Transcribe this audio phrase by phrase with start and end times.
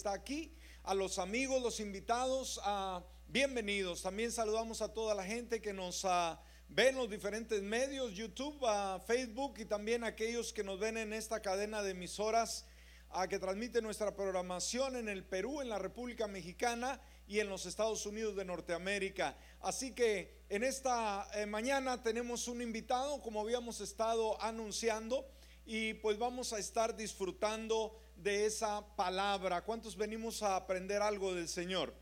[0.00, 0.50] está aquí,
[0.84, 2.58] a los amigos, los invitados,
[3.28, 4.00] bienvenidos.
[4.00, 8.64] También saludamos a toda la gente que nos ah, ve en los diferentes medios, YouTube,
[8.64, 12.64] a Facebook y también aquellos que nos ven en esta cadena de emisoras
[13.10, 16.98] a que transmite nuestra programación en el Perú, en la República Mexicana
[17.28, 19.36] y en los Estados Unidos de Norteamérica.
[19.60, 25.28] Así que en esta eh, mañana tenemos un invitado, como habíamos estado anunciando,
[25.66, 29.62] y pues vamos a estar disfrutando de esa palabra.
[29.62, 31.94] ¿Cuántos venimos a aprender algo del Señor?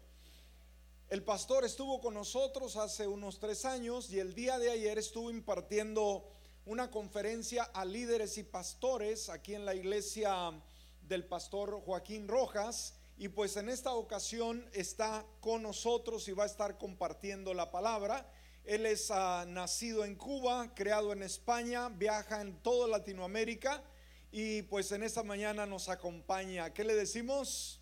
[1.09, 5.31] El pastor estuvo con nosotros hace unos tres años y el día de ayer estuvo
[5.31, 6.29] impartiendo
[6.67, 10.61] una conferencia a líderes y pastores aquí en la iglesia
[11.03, 12.95] del pastor Joaquín Rojas.
[13.17, 18.31] Y pues en esta ocasión está con nosotros y va a estar compartiendo la palabra.
[18.65, 23.83] Él es ah, nacido en Cuba, creado en España, viaja en toda Latinoamérica
[24.31, 26.73] y pues en esta mañana nos acompaña.
[26.75, 27.81] ¿Qué le decimos?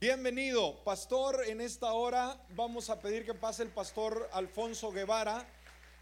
[0.00, 1.44] Bienvenido, pastor.
[1.46, 5.48] En esta hora vamos a pedir que pase el pastor Alfonso Guevara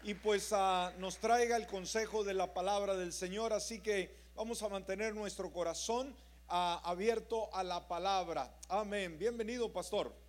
[0.03, 3.53] y pues ah, nos traiga el consejo de la palabra del Señor.
[3.53, 6.15] Así que vamos a mantener nuestro corazón
[6.49, 8.57] ah, abierto a la palabra.
[8.67, 9.17] Amén.
[9.19, 10.22] Bienvenido, pastor.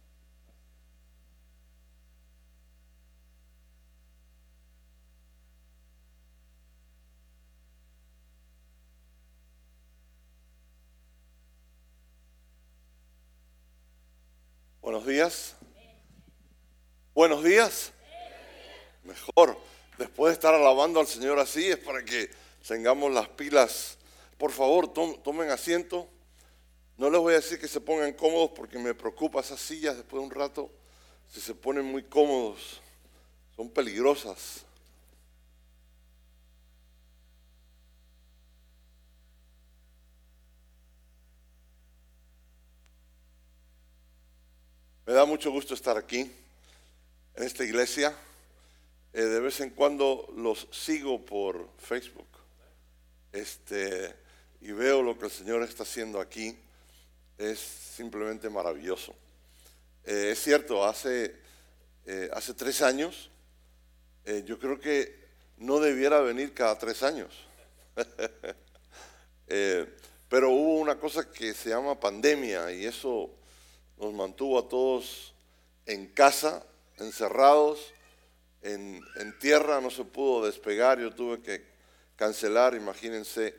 [14.85, 15.55] Buenos días.
[17.15, 17.91] Buenos días.
[19.03, 19.57] Mejor.
[19.97, 22.29] Después de estar alabando al Señor así es para que
[22.69, 23.97] tengamos las pilas.
[24.37, 26.07] Por favor, tomen asiento.
[26.99, 30.21] No les voy a decir que se pongan cómodos porque me preocupa esas sillas después
[30.21, 30.71] de un rato.
[31.31, 32.83] Si se ponen muy cómodos,
[33.57, 34.67] son peligrosas.
[45.15, 46.29] Me da mucho gusto estar aquí,
[47.37, 48.13] en esta iglesia.
[49.13, 52.27] Eh, de vez en cuando los sigo por Facebook
[53.31, 54.13] este,
[54.61, 56.59] y veo lo que el Señor está haciendo aquí.
[57.39, 59.15] Es simplemente maravilloso.
[60.05, 61.37] Eh, es cierto, hace,
[62.07, 63.31] eh, hace tres años,
[64.47, 65.17] yo creo que
[65.59, 67.33] no debiera venir cada tres años.
[70.29, 73.31] pero hubo una cosa que se llama pandemia y eso
[73.99, 75.35] nos mantuvo a todos
[75.87, 76.65] en casa,
[76.99, 77.93] encerrados,
[78.63, 79.03] en,
[79.41, 81.63] tierra, no se pudo despegar, yo tuve que
[82.17, 83.55] cancelar, imagínense,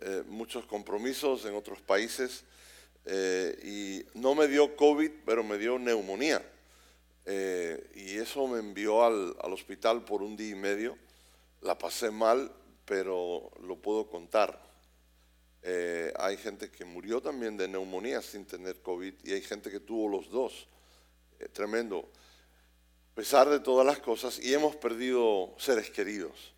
[0.00, 2.44] eh, muchos compromisos en otros países
[3.04, 6.44] eh, y no me dio COVID, pero me dio neumonía.
[7.24, 10.98] Eh, y eso me envió al, al hospital por un día y medio.
[11.60, 12.50] La pasé mal,
[12.84, 14.60] pero lo puedo contar.
[15.64, 19.80] Eh, hay gente que murió también de neumonía sin tener COVID y hay gente que
[19.80, 20.66] tuvo los dos.
[21.38, 22.10] Eh, tremendo.
[23.12, 26.54] A pesar de todas las cosas, y hemos perdido seres queridos.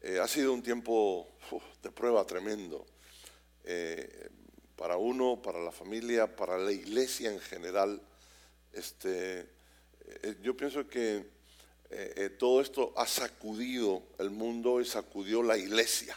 [0.00, 1.28] Eh, ha sido un tiempo
[1.82, 2.86] de prueba tremendo.
[4.76, 8.00] para uno, para la familia, para la iglesia en general.
[8.72, 9.48] Este,
[10.42, 11.24] yo pienso que
[12.38, 16.16] todo esto ha sacudido el mundo y sacudió la iglesia.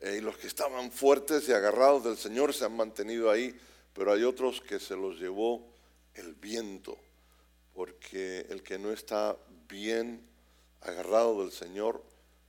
[0.00, 3.58] Eh, y los que estaban fuertes y agarrados del Señor se han mantenido ahí,
[3.92, 5.66] pero hay otros que se los llevó
[6.14, 6.96] el viento,
[7.74, 9.36] porque el que no está
[9.68, 10.22] bien
[10.82, 12.02] agarrado del Señor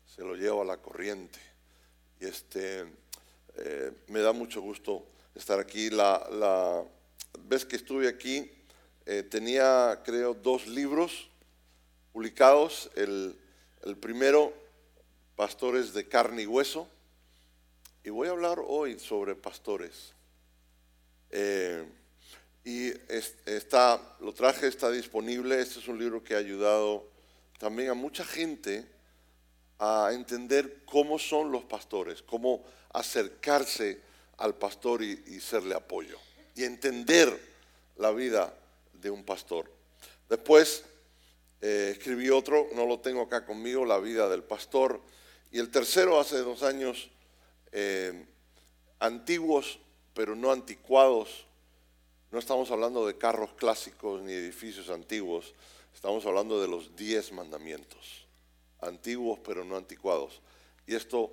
[0.05, 1.39] se lo lleva a la corriente.
[2.19, 2.85] Y este,
[3.55, 5.89] eh, me da mucho gusto estar aquí.
[5.89, 6.83] La,
[7.47, 8.51] vez que estuve aquí,
[9.05, 11.29] eh, tenía, creo, dos libros
[12.11, 12.91] publicados.
[12.95, 13.35] El
[13.99, 14.53] primero,
[15.35, 16.85] Pastores de carne y hueso
[18.09, 20.15] y voy a hablar hoy sobre pastores.
[21.29, 21.85] Eh,
[22.65, 22.87] y
[23.45, 25.61] está, lo traje, está disponible.
[25.61, 27.07] Este es un libro que ha ayudado
[27.59, 28.83] también a mucha gente
[29.77, 34.01] a entender cómo son los pastores, cómo acercarse
[34.37, 36.17] al pastor y, serle apoyo
[36.55, 37.39] y entender
[37.95, 38.51] la vida
[38.93, 39.71] de un pastor.
[40.27, 40.83] Después
[41.61, 44.99] eh, escribí otro, no lo tengo acá conmigo, La vida del pastor.
[45.51, 47.11] Y el tercero, hace dos años,
[47.71, 48.25] eh,
[48.99, 49.79] antiguos,
[50.13, 51.45] pero no anticuados.
[52.31, 55.53] No estamos hablando de carros clásicos ni edificios antiguos,
[55.93, 58.27] estamos hablando de los diez mandamientos,
[58.81, 60.41] antiguos pero no anticuados.
[60.85, 61.31] Y esto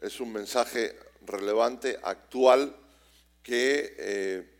[0.00, 2.74] es un mensaje relevante, actual,
[3.42, 4.50] que eh,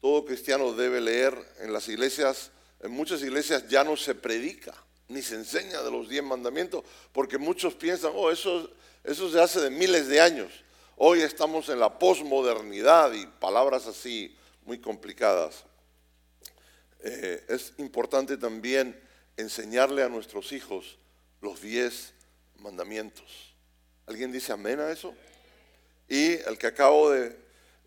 [0.00, 2.50] todo cristiano debe leer en las iglesias.
[2.80, 4.74] En muchas iglesias ya no se predica
[5.08, 8.70] ni se enseña de los diez mandamientos, porque muchos piensan, oh, eso
[9.08, 10.52] eso se hace de miles de años.
[10.96, 15.64] Hoy estamos en la posmodernidad y palabras así muy complicadas.
[17.00, 19.00] Eh, es importante también
[19.38, 20.98] enseñarle a nuestros hijos
[21.40, 22.12] los diez
[22.58, 23.54] mandamientos.
[24.06, 25.14] ¿Alguien dice amén a eso?
[26.06, 27.34] Y el que acabo de,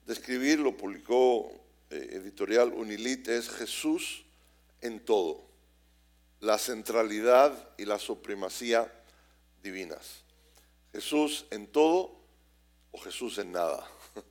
[0.07, 1.51] escribir lo publicó
[1.91, 4.25] eh, editorial Unilit, es Jesús
[4.81, 5.45] en todo,
[6.39, 8.91] la centralidad y la supremacía
[9.61, 10.23] divinas.
[10.91, 12.21] Jesús en todo
[12.91, 13.87] o Jesús en nada.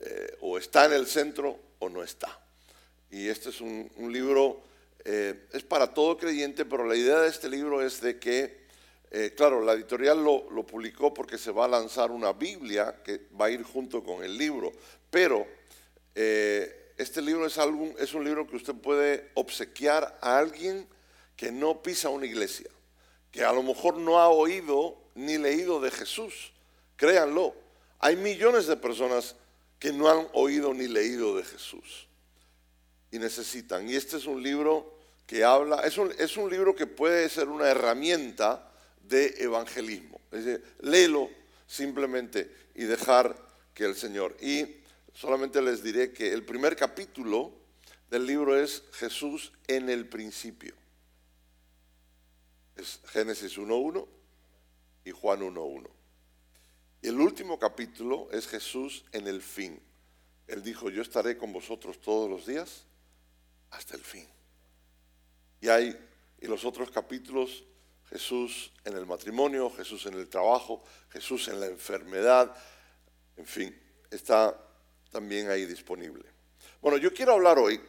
[0.00, 2.38] Eh, o está en el centro o no está.
[3.10, 4.60] Y este es un, libro,
[5.02, 8.66] eh, es para todo creyente, pero la idea de este libro es de que,
[9.12, 13.46] eh, claro, la editorial lo, publicó porque se va a lanzar una Biblia que va
[13.46, 14.72] a ir junto con el libro,
[15.10, 15.46] pero
[16.14, 20.86] este libro es, algún, es un libro que usted puede obsequiar a alguien
[21.34, 22.68] que no pisa una iglesia,
[23.34, 26.52] que a lo mejor no ha oído ni leído de Jesús.
[26.96, 27.52] Créanlo,
[27.98, 29.34] hay millones de personas
[29.80, 32.06] que no han oído ni leído de Jesús
[33.10, 33.90] y necesitan.
[33.90, 34.94] Y este es un libro
[35.26, 38.70] que habla, es un, es un libro que puede ser una herramienta
[39.02, 40.20] de evangelismo.
[40.30, 41.28] Es decir, léelo
[41.66, 43.36] simplemente y dejar
[43.74, 44.36] que el Señor.
[44.40, 44.76] Y
[45.12, 47.50] solamente les diré que el primer capítulo
[48.12, 50.83] del libro es Jesús en el principio.
[52.76, 54.06] Es Génesis 1.1
[55.04, 55.88] y Juan 1.1.
[57.02, 59.80] El último capítulo es Jesús en el fin.
[60.46, 62.84] Él dijo, yo estaré con vosotros todos los días
[63.70, 64.26] hasta el fin.
[65.60, 65.96] Y hay,
[66.40, 67.64] y los otros capítulos,
[68.08, 72.54] Jesús en el matrimonio, Jesús en el trabajo, Jesús en la enfermedad,
[73.36, 74.58] en fin, está
[75.10, 76.24] también ahí disponible.
[76.80, 77.80] Bueno, yo quiero hablar hoy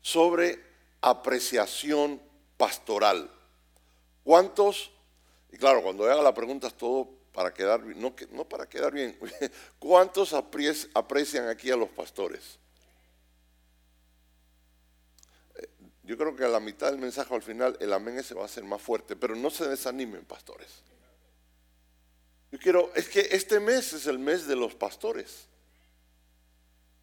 [0.00, 0.62] sobre
[1.00, 2.20] apreciación
[2.56, 3.30] pastoral.
[4.24, 4.90] ¿Cuántos
[5.54, 8.92] y claro, cuando haga la pregunta es todo para quedar bien, no, no para quedar
[8.92, 9.16] bien.
[9.78, 12.58] ¿Cuántos aprecian aquí a los pastores?
[15.54, 15.68] Eh,
[16.02, 18.48] yo creo que a la mitad del mensaje al final el amén ese va a
[18.48, 20.82] ser más fuerte, pero no se desanimen, pastores.
[22.50, 25.46] Yo quiero, es que este mes es el mes de los pastores.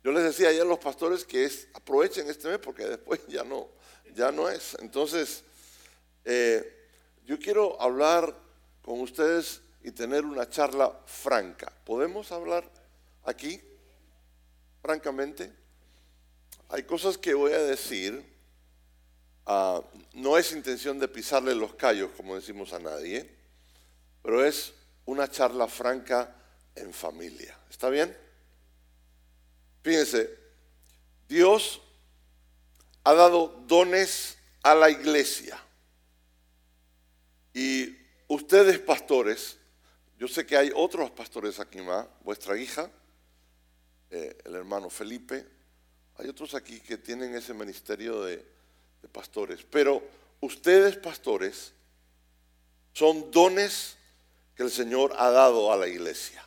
[0.04, 3.46] Yo les decía ayer a los pastores que es, aprovechen este mes porque después ya
[3.46, 3.70] no,
[4.14, 4.76] ya no es.
[4.82, 5.46] Entonces,
[6.26, 6.80] eh,
[7.26, 8.36] yo quiero hablar
[8.82, 11.72] con ustedes y tener una charla franca.
[11.86, 12.70] ¿Podemos hablar
[13.24, 13.62] aquí?
[14.82, 15.52] Francamente.
[16.70, 18.30] Hay cosas que voy a decir.
[19.46, 19.82] Ah,
[20.14, 23.30] no es intención de pisarle los callos, como decimos a nadie,
[24.22, 24.74] pero es
[25.06, 26.36] una charla franca
[26.76, 27.58] en familia.
[27.70, 28.16] ¿Está bien?
[29.84, 30.30] Fíjense,
[31.28, 31.82] Dios
[33.04, 35.60] ha dado dones a la iglesia.
[37.54, 39.58] Y ustedes pastores,
[40.18, 42.90] yo sé que hay otros pastores aquí más, vuestra hija,
[44.10, 45.46] eh, el hermano Felipe,
[46.18, 48.38] hay otros aquí que tienen ese ministerio de,
[49.02, 50.02] de pastores, pero
[50.40, 51.74] ustedes pastores
[52.94, 53.98] son dones
[54.56, 56.44] que el Señor ha dado a la iglesia.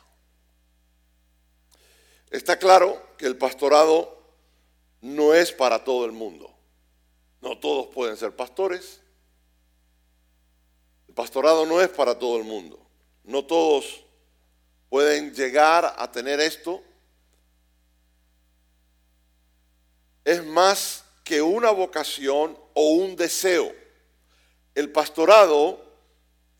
[2.29, 4.15] Está claro que el pastorado
[5.01, 6.51] no es para todo el mundo.
[7.41, 9.01] No todos pueden ser pastores,
[11.15, 12.79] pastorado no es para todo el mundo.
[13.23, 14.03] No todos
[14.89, 16.83] pueden llegar a tener esto.
[20.23, 23.73] Es más que una vocación o un deseo.
[24.75, 25.83] El pastorado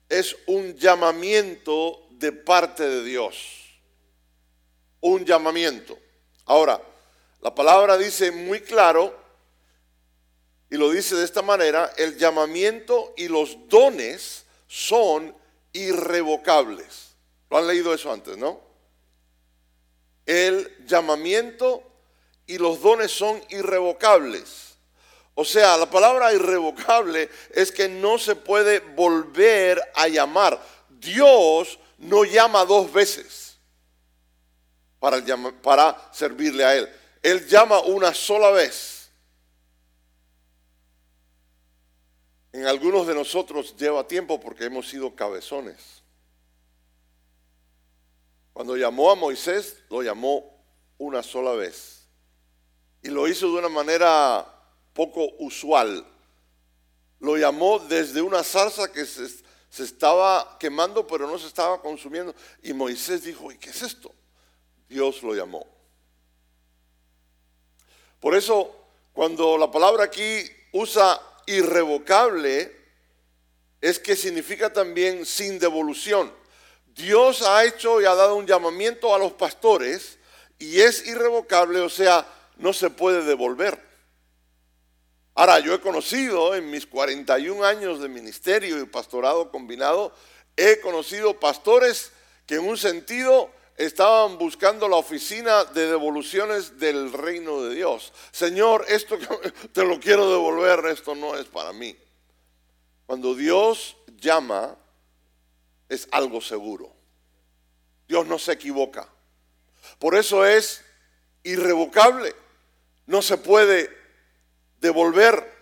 [0.09, 3.35] es un llamamiento de parte de Dios.
[5.01, 5.99] Un llamamiento.
[6.45, 6.81] Ahora,
[7.41, 9.15] la palabra dice muy claro,
[10.69, 14.44] y lo dice de esta manera, el llamamiento y los dones
[14.75, 15.33] son
[15.71, 17.15] irrevocables.
[17.49, 18.59] ¿Lo han leído eso antes, no?
[20.25, 21.81] El llamamiento
[22.45, 24.75] y los dones son irrevocables.
[25.33, 30.59] O sea, la palabra irrevocable es que no se puede volver a llamar.
[30.89, 33.57] Dios no llama dos veces
[35.61, 36.89] para, servirle a Él.
[37.21, 38.94] Él llama una sola vez.
[42.55, 46.01] En algunos de nosotros lleva tiempo porque hemos sido cabezones.
[48.53, 50.57] Cuando llamó a Moisés, lo llamó
[50.97, 52.07] una sola vez.
[53.01, 54.47] Y lo hizo de una manera
[54.93, 56.07] poco usual.
[57.19, 59.43] Lo llamó desde una salsa que se,
[59.83, 62.33] estaba quemando, pero no se estaba consumiendo.
[62.63, 64.13] Y Moisés dijo, ¿y qué es esto?
[64.87, 65.67] Dios lo llamó.
[68.21, 68.73] Por eso,
[69.11, 72.75] cuando la palabra aquí usa irrevocable
[73.81, 76.31] es que significa también sin devolución.
[76.87, 80.17] Dios ha hecho y ha dado un llamamiento a los pastores
[80.57, 82.25] y es irrevocable, o sea,
[82.57, 83.79] no se puede devolver.
[85.33, 90.13] Ahora, yo he conocido en mis 41 años de ministerio y pastorado combinado,
[90.55, 92.13] he conocido pastores
[92.45, 98.13] que en un sentido estaban buscando la oficina de devoluciones del reino de Dios.
[98.31, 99.17] Señor, esto
[99.73, 101.95] te lo quiero devolver, esto no es para mí.
[103.05, 104.75] Cuando Dios llama,
[105.89, 106.91] es algo seguro.
[108.07, 109.07] Dios no se equivoca.
[109.99, 110.83] Por eso es
[111.43, 112.35] irrevocable.
[113.05, 113.95] No se puede
[114.79, 115.53] devolver.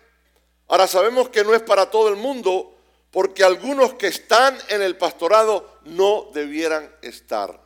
[0.67, 2.69] Ahora sabemos que no es para todo el mundo
[3.11, 7.62] porque algunos que están en el pastorado no debieran estar.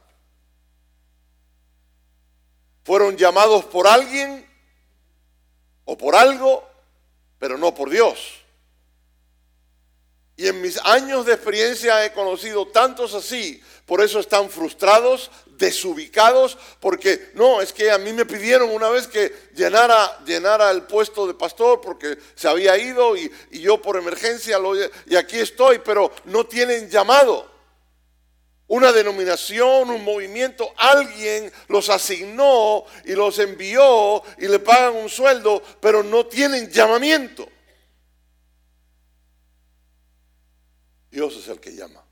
[2.88, 4.48] Fueron llamados por alguien
[5.84, 6.66] o por algo,
[7.38, 8.18] pero no por Dios.
[10.38, 16.58] Y en mis años de experiencia he conocido tantos así, por eso están frustrados, desubicados,
[16.80, 21.28] porque no, es que a mí me pidieron una vez que llenara, llenara el puesto
[21.28, 26.10] de pastor porque se había ido y, yo por emergencia lo, y aquí estoy, pero
[26.24, 27.57] no tienen llamado.
[28.68, 35.64] Una denominación, un movimiento, alguien los asignó y los envió y le pagan un sueldo,
[35.80, 37.48] pero no tienen llamamiento.
[41.10, 42.04] Dios es el que llama.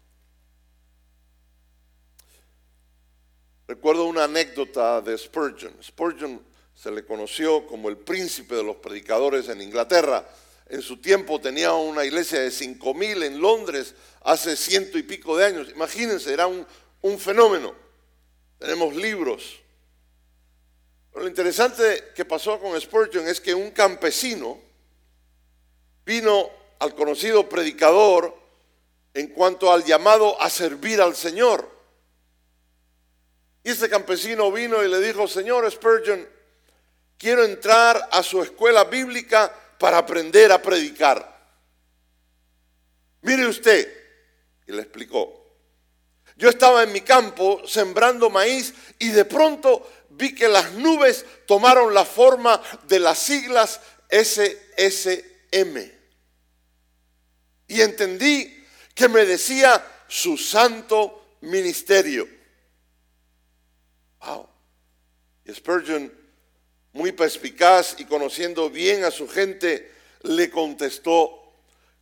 [3.68, 5.74] Recuerdo una anécdota de Spurgeon.
[5.84, 6.42] Spurgeon
[6.74, 10.28] se le conoció como el príncipe de los predicadores en Inglaterra.
[10.68, 15.38] En su tiempo tenía una iglesia de cinco mil en Londres hace ciento y pico
[15.38, 15.70] de años.
[15.70, 16.66] Imagínense, era un,
[17.20, 17.76] fenómeno.
[18.58, 19.60] Tenemos libros.
[21.14, 24.60] Lo interesante que pasó con Spurgeon es que un campesino
[26.04, 28.36] vino al conocido predicador
[29.14, 31.70] en cuanto al llamado a servir al Señor.
[33.64, 36.28] Y este campesino vino y le dijo, Señor Spurgeon,
[37.18, 41.36] quiero entrar a su escuela bíblica para aprender a predicar.
[43.22, 43.91] Mire usted,
[44.67, 45.46] y le explicó,
[46.38, 51.94] yo estaba en mi campo sembrando maíz y de pronto vi que las nubes tomaron
[51.94, 53.79] la forma de las siglas
[54.10, 55.91] SSM.
[57.67, 62.27] Y entendí que me decía su santo ministerio.
[64.20, 64.50] Wow.
[65.53, 66.12] Spurgeon,
[66.96, 69.92] muy perspicaz y conociendo bien a su gente,
[70.24, 71.44] le contestó,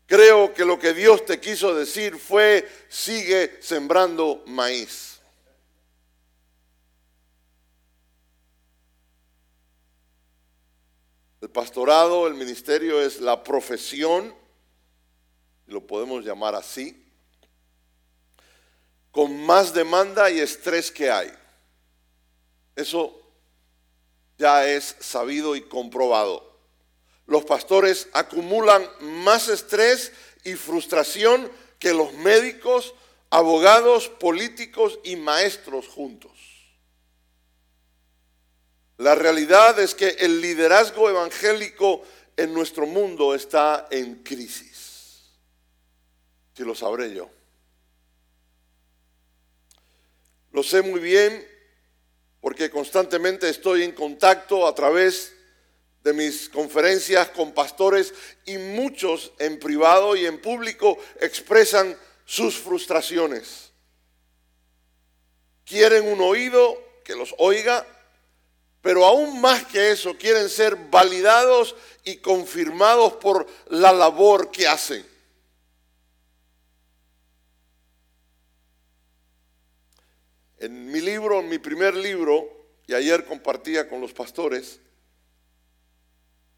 [0.06, 5.20] creo que lo que Dios te quiso decir fue, sigue sembrando maíz.
[11.42, 14.34] El pastorado, el ministerio es la profesión
[15.68, 17.04] lo podemos llamar así,
[19.12, 21.32] con más demanda y estrés que hay.
[22.76, 23.23] Eso
[24.38, 26.52] ya es sabido y comprobado.
[27.26, 30.12] Los pastores acumulan más estrés
[30.44, 31.50] y frustración
[31.80, 32.94] que los médicos,
[33.30, 36.32] abogados, políticos y maestros juntos.
[38.98, 42.04] La realidad es que el liderazgo evangélico
[42.38, 44.84] en nuestro mundo está en crisis
[46.56, 47.30] si lo sabré yo.
[50.52, 51.46] Lo sé muy bien
[52.44, 55.32] porque constantemente estoy en contacto a través
[56.04, 58.14] de mis conferencias con pastores
[58.46, 63.72] y muchos en privado y en público expresan sus frustraciones.
[65.64, 67.88] Quieren un oído que los oiga,
[68.82, 75.13] pero aún más que eso, quieren ser validados y confirmados por la labor que hacen.
[80.64, 82.50] En mi libro, en mi primer libro,
[82.88, 84.80] y ayer compartía con los pastores,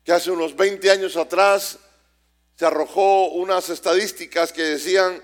[0.03, 1.79] que hace unos 20 años atrás
[2.55, 5.23] se arrojó unas estadísticas que decían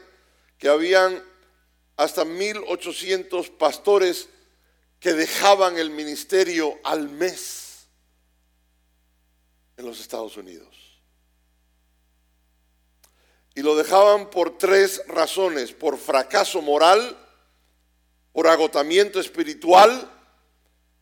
[0.57, 1.23] que habían
[1.95, 4.29] hasta 1.800 pastores
[4.99, 7.85] que dejaban el ministerio al mes
[9.77, 10.75] en los Estados Unidos.
[13.53, 17.20] Y lo dejaban por tres razones, por fracaso moral,
[18.31, 20.09] por agotamiento espiritual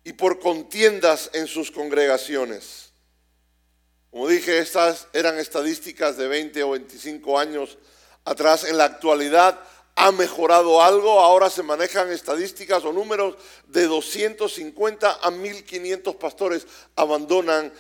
[0.03, 2.91] y por contiendas en sus congregaciones.
[4.11, 7.77] Como dije, estas eran estadísticas de 20 o 25 años
[8.25, 8.63] atrás.
[8.63, 9.59] En la actualidad
[9.95, 11.19] ha mejorado algo.
[11.19, 13.35] Ahora se manejan estadísticas o números
[13.67, 17.71] de 250 a 1500 pastores abandonan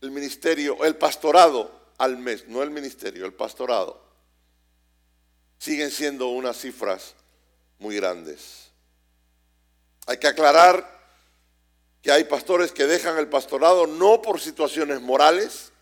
[0.00, 4.04] el ministerio, el pastorado al mes, no el ministerio, el pastorado.
[5.58, 7.14] Siguen siendo unas cifras
[7.78, 8.63] muy grandes.
[10.06, 10.94] Hay que aclarar
[12.02, 15.72] que hay pastores que dejan el pastorado no por situaciones morales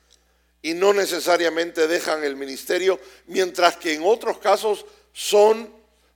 [0.63, 5.69] y no necesariamente dejan el ministerio, mientras que en otros casos son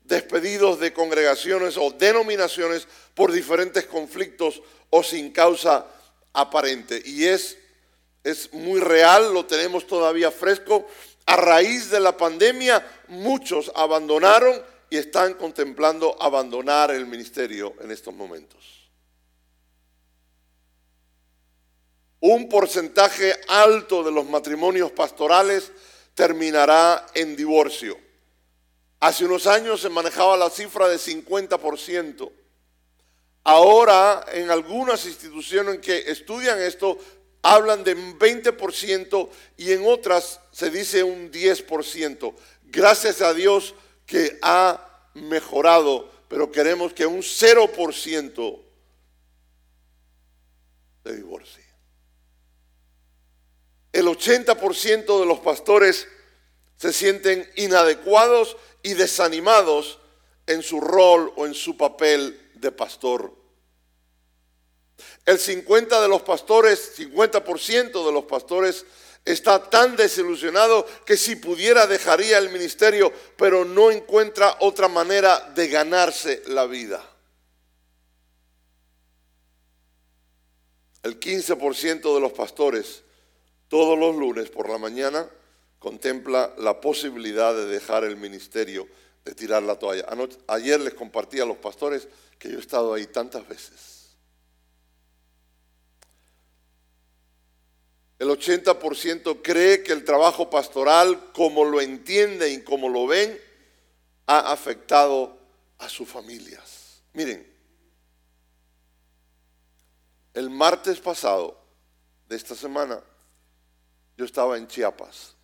[0.04, 5.86] despedidos de congregaciones o denominaciones por diferentes conflictos o sin causa
[6.32, 7.02] aparente.
[7.04, 7.58] Y es,
[8.22, 10.86] es muy real, lo tenemos todavía fresco.
[11.26, 18.14] A raíz de la pandemia, muchos abandonaron y están contemplando abandonar el ministerio en estos
[18.14, 18.90] momentos.
[22.20, 25.70] Un porcentaje alto de los matrimonios pastorales
[26.14, 27.98] terminará en divorcio.
[29.00, 32.32] Hace unos años se manejaba la cifra de 50%.
[33.44, 36.98] Ahora, en algunas instituciones que estudian esto,
[37.42, 42.34] hablan de un 20% y en otras se dice un 10%.
[42.64, 43.74] Gracias a Dios
[44.06, 48.62] que ha mejorado, pero queremos que un 0%
[51.04, 51.64] se divorcie.
[53.92, 56.06] El 80% de los pastores
[56.76, 59.98] se sienten inadecuados y desanimados
[60.46, 63.34] en su rol o en su papel de pastor.
[65.24, 68.84] El 50 de los pastores, 50% de los pastores
[69.26, 75.68] está tan desilusionado que si pudiera dejaría el ministerio, pero no encuentra otra manera de
[75.68, 77.04] ganarse la vida.
[81.02, 83.02] El 15% de los pastores
[83.68, 85.28] todos los lunes por la mañana
[85.80, 88.88] contempla la posibilidad de dejar el ministerio,
[89.24, 90.06] de tirar la toalla.
[90.46, 92.06] ayer les compartí a los pastores
[92.38, 93.95] que yo he estado ahí tantas veces.
[98.18, 103.38] El 80% cree que el trabajo pastoral, como lo entiende y como lo ven,
[104.26, 105.38] ha afectado
[105.78, 107.02] a sus familias.
[107.12, 107.46] Miren,
[110.32, 111.62] el martes pasado
[112.28, 113.02] de esta semana,
[114.16, 115.34] yo estaba en Chiapas.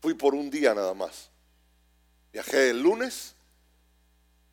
[0.00, 1.28] Fui por un día nada más.
[2.32, 3.34] Viajé el lunes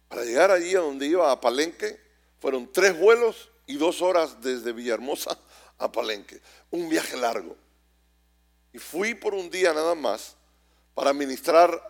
[0.07, 1.99] para llegar allí a donde iba a Palenque.
[2.39, 5.37] Fueron tres vuelos y dos horas desde Villahermosa
[5.77, 6.41] a Palenque.
[6.71, 7.55] Un viaje largo.
[8.73, 10.35] Y fui por un día nada más
[10.93, 11.81] para ministrar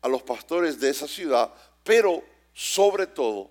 [0.00, 1.52] a los pastores de esa ciudad,
[1.84, 3.50] pero sobre todo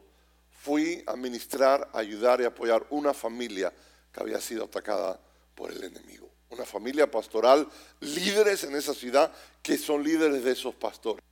[0.63, 3.73] fui a ministrar, ayudar y apoyar una familia
[4.11, 5.19] que había sido atacada
[5.55, 7.67] por el enemigo una familia pastoral,
[7.99, 11.23] líderes en esa ciudad que son líderes de esos pastores.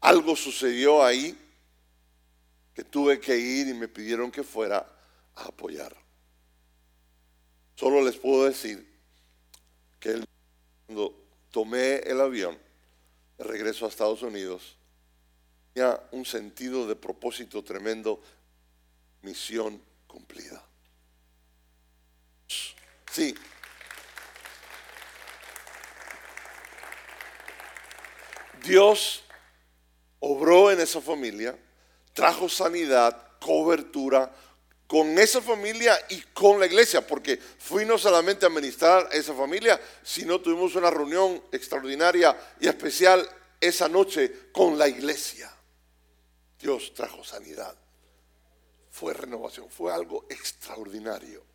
[0.00, 1.36] Algo sucedió ahí
[2.74, 4.86] que tuve que ir y me pidieron que fuera
[5.34, 5.94] a apoyar.
[7.74, 8.86] Solo les puedo decir
[9.98, 10.24] que
[10.86, 11.14] cuando
[11.50, 12.58] tomé el avión
[13.38, 14.76] de regreso a Estados Unidos,
[15.72, 18.22] tenía un sentido de propósito tremendo,
[19.22, 20.62] misión cumplida.
[23.10, 23.34] Sí,
[28.64, 29.24] Dios
[30.20, 31.56] obró en esa familia,
[32.12, 34.34] trajo sanidad, cobertura
[34.86, 39.34] con esa familia y con la iglesia, porque fui no solamente a ministrar a esa
[39.34, 43.28] familia, sino tuvimos una reunión extraordinaria y especial
[43.60, 45.50] esa noche con la iglesia.
[46.60, 47.74] Dios trajo sanidad,
[48.90, 51.53] fue renovación, fue algo extraordinario.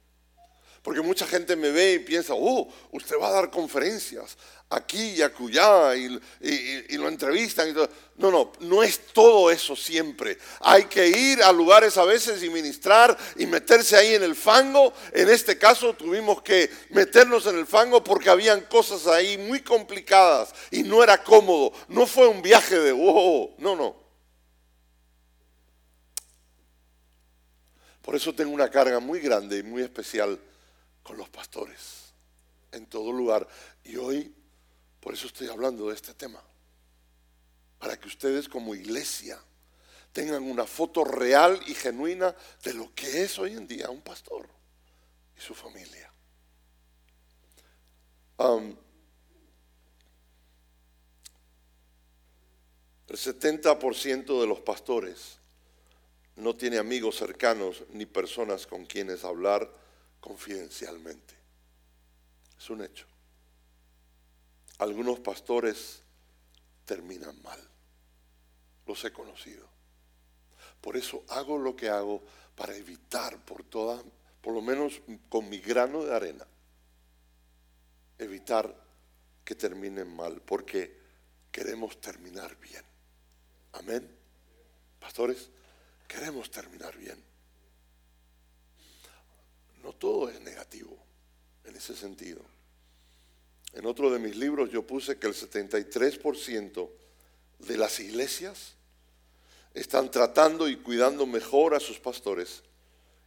[0.82, 4.38] Porque mucha gente me ve y piensa, oh, usted va a dar conferencias
[4.70, 7.70] aquí y acullá y, y, lo entrevistan.
[7.70, 7.90] Y todo.
[8.18, 10.38] No, no, no es todo eso siempre.
[10.62, 14.94] Hay que ir a lugares a veces y ministrar y meterse ahí en el fango.
[15.12, 20.54] En este caso tuvimos que meternos en el fango porque habían cosas ahí muy complicadas
[20.72, 21.74] y no era cómodo.
[21.88, 23.96] No fue un viaje de, oh, no, no.
[28.02, 30.40] Por eso tengo una carga muy grande y muy especial
[31.04, 32.14] con los pastores
[32.72, 33.48] en todo lugar.
[33.84, 34.34] Y hoy,
[35.00, 36.42] por eso estoy hablando de este tema.
[37.78, 39.40] Para que ustedes como iglesia
[40.12, 44.48] tengan una foto real y genuina de lo que es hoy en día un pastor
[45.38, 46.12] y su familia.
[53.10, 55.40] el 70% de los pastores
[56.38, 59.70] no tiene amigos cercanos ni personas con quienes hablar
[60.20, 61.36] confidencialmente.
[62.58, 63.06] Es un hecho.
[64.80, 66.02] Algunos pastores
[66.86, 67.60] terminan mal.
[68.86, 69.68] Los he conocido.
[70.82, 72.24] Por eso hago lo que hago
[72.56, 74.04] para evitar por todas,
[74.42, 76.48] por lo menos con mi grano de arena,
[78.18, 78.74] evitar
[79.44, 80.98] que terminen mal, porque
[81.52, 82.84] queremos terminar bien.
[83.74, 84.10] Amén.
[85.00, 85.50] Pastores,
[86.08, 87.29] queremos terminar bien.
[89.84, 90.98] No todo es negativo
[91.66, 92.42] en ese sentido.
[93.74, 96.90] En otro de mis libros yo puse que el 73%
[97.60, 98.74] de las iglesias
[99.74, 102.64] están tratando y cuidando mejor a sus pastores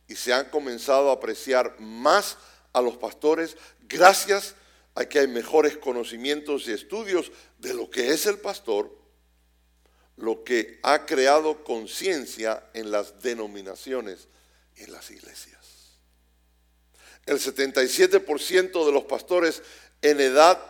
[0.08, 2.36] y se han comenzado a apreciar más
[2.72, 4.54] a los pastores gracias
[4.94, 8.94] a que hay mejores conocimientos y estudios de lo que es el pastor,
[10.16, 14.28] lo que ha creado conciencia en las denominaciones
[14.76, 15.61] y en las iglesias.
[17.26, 19.62] El 77% de los pastores
[20.00, 20.60] en edad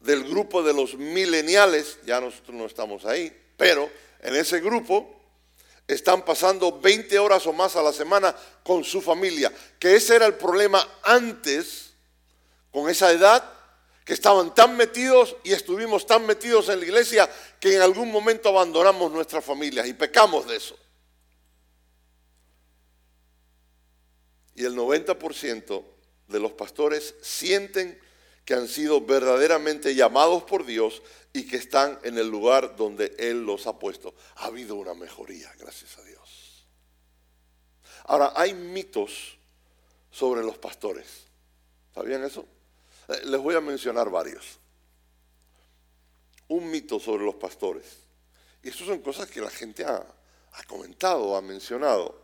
[0.00, 5.16] del grupo de los mileniales, ya nosotros no estamos ahí, pero en ese grupo
[5.86, 10.26] están pasando 20 horas o más a la semana con su familia, que ese era
[10.26, 11.92] el problema antes,
[12.72, 13.52] con esa edad,
[14.04, 18.48] que estaban tan metidos y estuvimos tan metidos en la iglesia que en algún momento
[18.48, 20.76] abandonamos nuestras familias y pecamos de eso.
[24.56, 25.84] Y el 90%
[26.28, 28.00] de los pastores sienten
[28.44, 33.44] que han sido verdaderamente llamados por Dios y que están en el lugar donde Él
[33.44, 34.14] los ha puesto.
[34.36, 36.66] Ha habido una mejoría, gracias a Dios.
[38.04, 39.36] Ahora, hay mitos
[40.10, 41.24] sobre los pastores.
[41.94, 42.46] ¿Sabían eso?
[43.08, 44.58] Eh, les voy a mencionar varios.
[46.48, 47.98] Un mito sobre los pastores.
[48.62, 50.06] Y estas son cosas que la gente ha,
[50.52, 52.18] ha comentado, ha mencionado,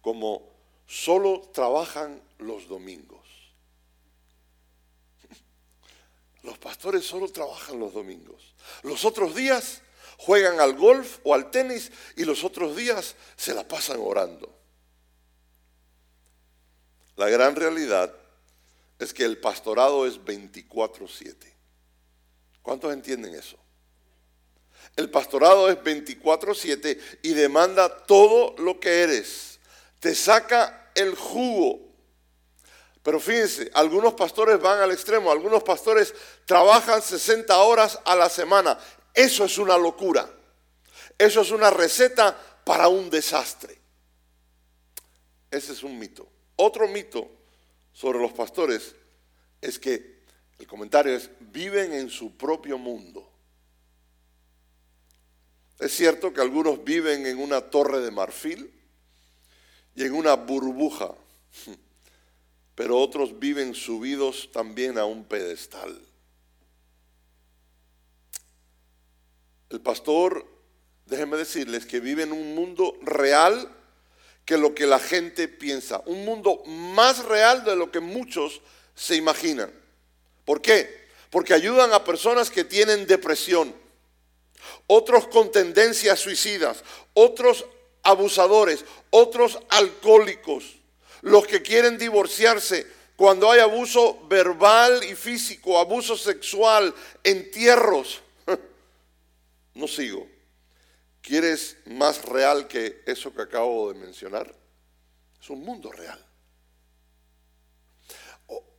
[0.00, 0.55] como
[0.86, 3.26] solo trabajan los domingos.
[6.42, 8.54] Los pastores solo trabajan los domingos.
[8.82, 9.82] Los otros días
[10.18, 14.52] juegan al golf o al tenis y los otros días se la pasan orando.
[17.16, 18.14] La gran realidad
[18.98, 21.54] es que el pastorado es 24/7.
[22.62, 23.56] ¿Cuántos entienden eso?
[24.96, 29.55] El pastorado es 24/7 y demanda todo lo que eres.
[30.00, 31.86] Te saca el jugo
[33.06, 36.12] pero fíjense, algunos pastores van al extremo, algunos pastores
[36.44, 38.76] trabajan 60 horas a la semana.
[39.14, 40.28] Eso es una locura.
[41.16, 43.78] Eso es una receta para un desastre.
[45.52, 46.28] Ese es un mito.
[46.56, 47.30] Otro mito
[47.92, 48.96] sobre los pastores
[49.60, 50.24] es que,
[50.58, 53.30] el comentario es, viven en su propio mundo.
[55.78, 58.74] Es cierto que algunos viven en una torre de marfil
[59.96, 61.12] y en una burbuja
[62.76, 65.98] pero otros viven subidos también a un pedestal.
[69.70, 70.46] El pastor,
[71.06, 73.72] déjenme decirles que vive en un mundo real
[74.44, 78.60] que lo que la gente piensa, un mundo más real de lo que muchos
[78.94, 79.72] se imaginan.
[80.44, 81.08] ¿Por qué?
[81.30, 83.74] Porque ayudan a personas que tienen depresión,
[84.86, 87.64] otros con tendencias suicidas, otros
[88.06, 90.76] abusadores, otros alcohólicos,
[91.22, 98.22] los que quieren divorciarse, cuando hay abuso verbal y físico, abuso sexual, entierros.
[99.74, 100.26] No sigo.
[101.20, 104.54] ¿Quieres más real que eso que acabo de mencionar?
[105.38, 106.24] Es un mundo real.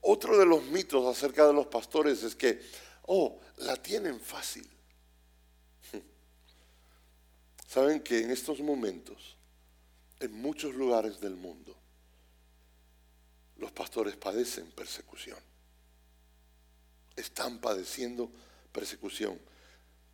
[0.02, 2.60] Otro de los mitos acerca de los pastores es que,
[3.04, 4.68] oh, la tienen fácil.
[7.78, 9.38] Saben que en estos momentos,
[10.20, 11.76] en muchos lugares del mundo,
[13.58, 15.38] los pastores padecen persecución.
[17.16, 18.32] Están padeciendo
[18.72, 19.40] persecución.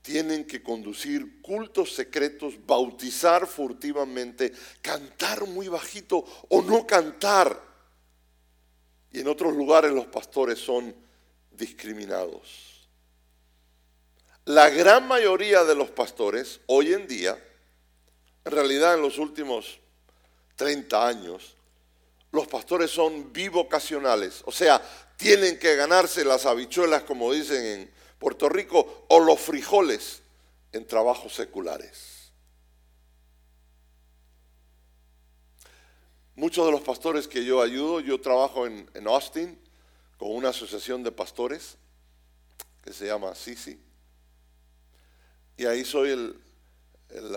[0.01, 7.57] Tienen que conducir cultos secretos, bautizar furtivamente, cantar muy bajito o no cantar.
[9.09, 10.93] Y en otros lugares los pastores son
[11.49, 12.89] discriminados.
[14.43, 17.41] La gran mayoría de los pastores hoy en día,
[18.45, 19.79] en realidad en los últimos
[20.55, 21.55] 30 años,
[22.31, 24.81] los pastores son bivocacionales, o sea,
[25.17, 30.21] tienen que ganarse las habichuelas, como dicen en Puerto Rico, o los frijoles
[30.71, 32.31] en trabajos seculares.
[36.35, 39.59] Muchos de los pastores que yo ayudo, yo trabajo en, Austin
[40.17, 41.77] con una asociación de pastores
[42.83, 43.79] que se llama Sisi.
[45.55, 46.41] Y ahí soy el,
[47.09, 47.35] el,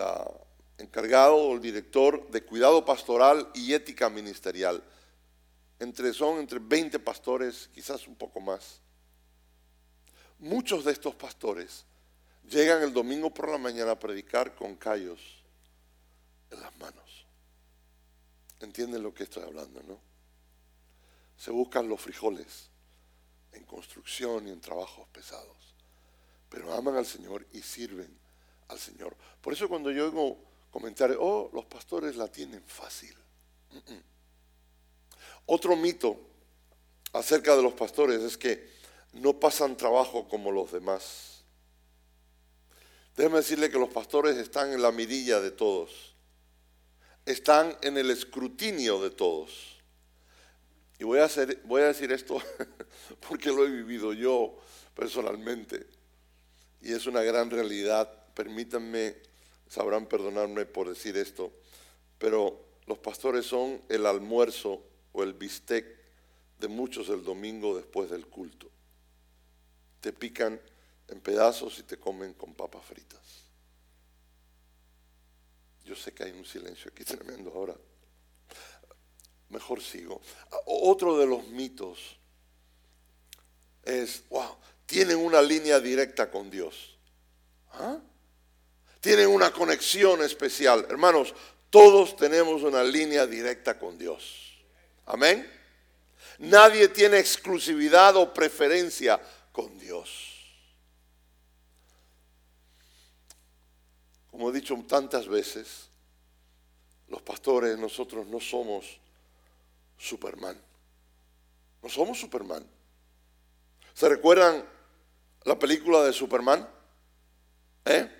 [0.77, 4.83] encargado el director de cuidado pastoral y ética ministerial.
[5.79, 8.81] Entre, son entre 20 pastores, quizás un poco más.
[10.39, 11.85] Muchos de estos pastores
[12.49, 15.19] llegan el domingo por la mañana a predicar con callos
[16.51, 17.25] en las manos.
[18.59, 19.99] ¿Entienden lo que estoy hablando, no?
[21.37, 22.69] Se buscan los frijoles
[23.51, 25.75] en construcción y en trabajos pesados,
[26.49, 28.17] pero aman al Señor y sirven
[28.69, 29.15] al Señor.
[29.41, 30.37] Por eso cuando yo oigo
[30.77, 33.15] comentar, oh, los pastores la tienen fácil.
[35.47, 36.19] Otro mito
[37.13, 38.69] acerca de los pastores es que
[39.13, 41.41] no pasan trabajo como los demás.
[43.15, 46.13] Déjeme decirle que los pastores están en la mirilla de todos,
[47.25, 49.81] están en el escrutinio de todos.
[50.99, 52.39] Y voy a, hacer, voy a decir esto
[53.27, 54.59] porque lo he vivido yo
[54.93, 55.87] personalmente.
[56.81, 58.11] Y es una gran realidad.
[58.35, 59.26] Permítanme,
[59.69, 61.51] sabrán perdonarme por decir esto,
[62.17, 65.85] pero los pastores son el almuerzo o el bistec
[66.59, 68.69] de muchos el domingo después del culto.
[70.01, 70.59] Te pican
[71.07, 73.21] en pedazos y te comen con papas fritas.
[75.85, 77.75] Yo sé que hay un silencio aquí tremendo ahora.
[79.49, 80.21] Mejor sigo.
[80.65, 82.17] Otro de los mitos
[83.83, 86.97] es, wow, tienen una línea directa con Dios.
[87.71, 87.99] ¿Ah?
[89.07, 90.85] Tienen una conexión especial.
[90.89, 91.33] Hermanos,
[91.69, 94.57] todos tenemos una línea directa con Dios.
[95.05, 95.49] Amén.
[96.39, 99.17] Nadie tiene exclusividad o preferencia
[99.53, 100.59] con Dios.
[104.29, 105.87] Como he dicho tantas veces,
[107.07, 108.99] los pastores, nosotros no somos
[109.97, 110.61] Superman.
[111.81, 112.67] No somos Superman.
[113.93, 114.65] ¿Se recuerdan
[115.45, 116.67] la película de Superman?
[117.85, 118.16] ¿Eh?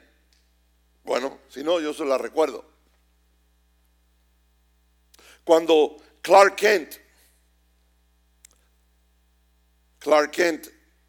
[1.08, 2.66] Bueno, si no, yo se la recuerdo.
[5.46, 6.96] Cuando Clark Kent,
[10.00, 10.68] Clark Kent,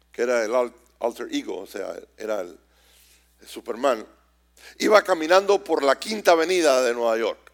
[0.09, 0.55] que era el
[1.01, 2.57] alter ego, o sea, era el,
[3.45, 4.07] Superman,
[4.77, 7.51] iba caminando por la quinta avenida de Nueva York.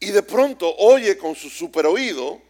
[0.00, 2.42] Y de pronto oye con su super oído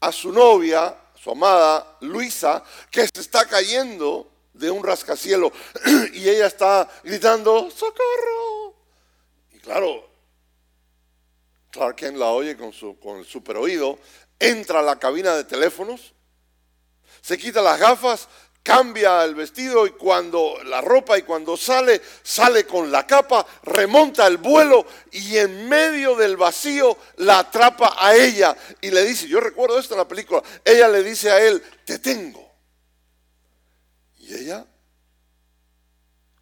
[0.00, 5.52] a su novia, su amada Luisa, que se está cayendo de un rascacielos
[6.12, 8.74] y ella está gritando, socorro.
[9.52, 10.08] Y claro,
[11.70, 13.98] Clark Kent la oye con, su, con el super oído,
[14.38, 16.12] entra a la cabina de teléfonos,
[17.20, 18.28] se quita las gafas,
[18.62, 24.26] cambia el vestido y cuando la ropa y cuando sale, sale con la capa, remonta
[24.26, 29.40] el vuelo y en medio del vacío la atrapa a ella y le dice, yo
[29.40, 32.47] recuerdo esto en la película, ella le dice a él, te tengo.
[34.28, 34.66] Y ella,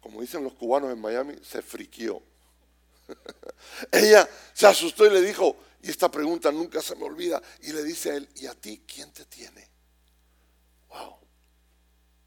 [0.01, 2.21] como dicen los cubanos en Miami, se friquió.
[3.93, 7.85] Ella se asustó y le dijo, y esta pregunta nunca se me olvida, y le
[7.85, 9.69] dice a él, ¿y a ti quién te tiene?
[10.89, 11.17] Wow.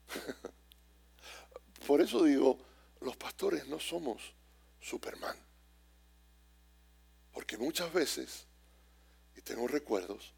[1.87, 2.59] Por eso digo,
[3.03, 4.33] los pastores no somos
[4.81, 5.37] Superman.
[7.33, 8.47] Porque muchas veces,
[9.37, 10.33] y tengo recuerdos,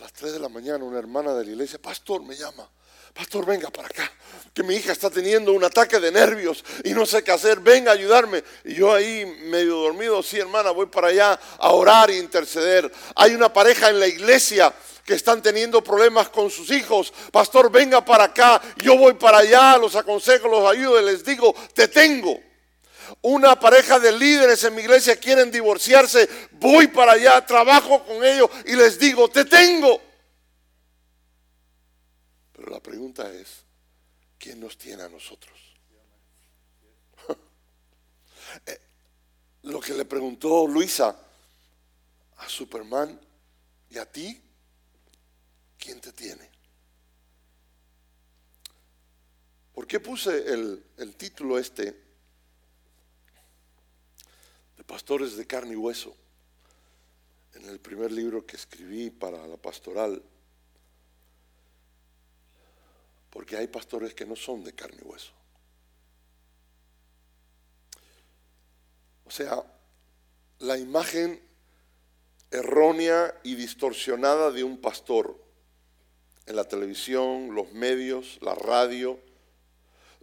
[0.00, 2.68] a las 3 de la mañana una hermana de la iglesia, pastor, me llama
[3.12, 4.10] pastor, venga para acá,
[4.54, 7.90] que mi hija está teniendo un ataque de nervios y no sé qué hacer, venga
[7.90, 8.42] a ayudarme.
[8.64, 12.90] Y yo ahí medio dormido, sí hermana, voy para allá a orar e interceder.
[13.16, 14.72] Hay una pareja en la iglesia
[15.04, 17.12] que están teniendo problemas con sus hijos.
[17.32, 21.54] Pastor, venga para acá, yo voy para allá, los aconsejo, los ayudo y les digo,
[21.74, 22.49] te tengo.
[23.22, 28.50] Una pareja de líderes en mi iglesia quieren divorciarse, voy para allá, trabajo con ellos
[28.66, 30.00] y les digo, te tengo.
[32.52, 33.64] Pero la pregunta es,
[34.38, 35.58] ¿quién nos tiene a nosotros?
[38.66, 38.80] Eh,
[39.62, 41.16] lo que le preguntó Luisa
[42.38, 43.20] a Superman
[43.90, 44.42] y a ti,
[45.78, 46.50] ¿quién te tiene?
[49.72, 52.09] ¿Por qué puse el, el título este
[54.90, 56.16] Pastores de carne y hueso?
[57.54, 60.20] En el primer libro que escribí para la pastoral
[63.30, 65.30] porque hay pastores que no son de carne y hueso.
[69.26, 69.62] O sea,
[70.58, 71.40] la imagen
[72.50, 75.40] errónea y distorsionada de un pastor
[76.46, 79.20] en la televisión, los medios, la radio,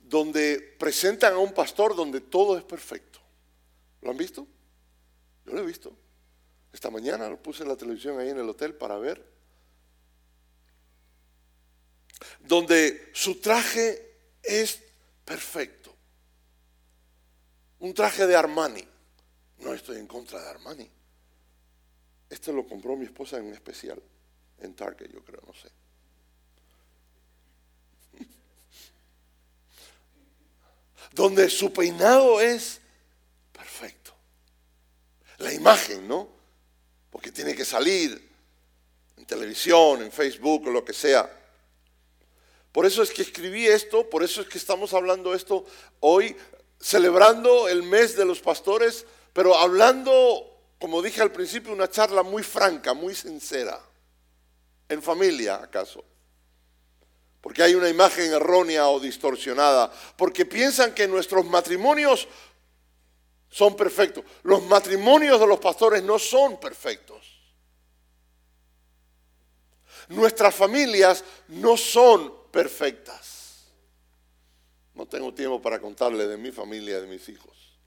[0.04, 3.20] donde presentan a un pastor donde todo es perfecto.
[4.02, 4.46] ¿Lo han visto?
[5.48, 5.92] Yo lo he visto.
[6.72, 9.38] Esta mañana lo puse en la televisión ahí en el hotel para ver
[12.40, 14.82] donde su traje es
[15.26, 15.94] perfecto.
[17.80, 18.88] Un traje de Armani.
[19.60, 20.90] No estoy en contra de Armani.
[22.30, 24.02] Este lo compró mi esposa en especial,
[24.60, 25.70] en Target, yo creo, no sé.
[31.14, 32.82] Donde su peinado es.
[35.38, 36.28] La imagen, ¿no?
[37.10, 38.30] Porque tiene que salir
[39.18, 41.32] en televisión, en Facebook o lo que sea.
[42.72, 45.66] Por eso es que escribí esto, por eso es que estamos hablando esto
[46.00, 46.36] hoy,
[46.80, 52.44] celebrando el mes de los pastores, pero hablando como dije al principio, una charla muy
[52.44, 53.80] franca, muy sincera.
[54.90, 56.04] En familia, acaso.
[57.42, 59.92] Porque hay una imagen errónea o distorsionada.
[60.16, 62.28] Porque piensan que nuestros matrimonios
[63.50, 64.24] son perfectos.
[64.44, 67.26] Los matrimonios de los pastores no son perfectos.
[70.10, 73.68] Nuestras familias no son perfectas.
[74.94, 77.78] No tengo tiempo para contarle de mi familia, de mis hijos.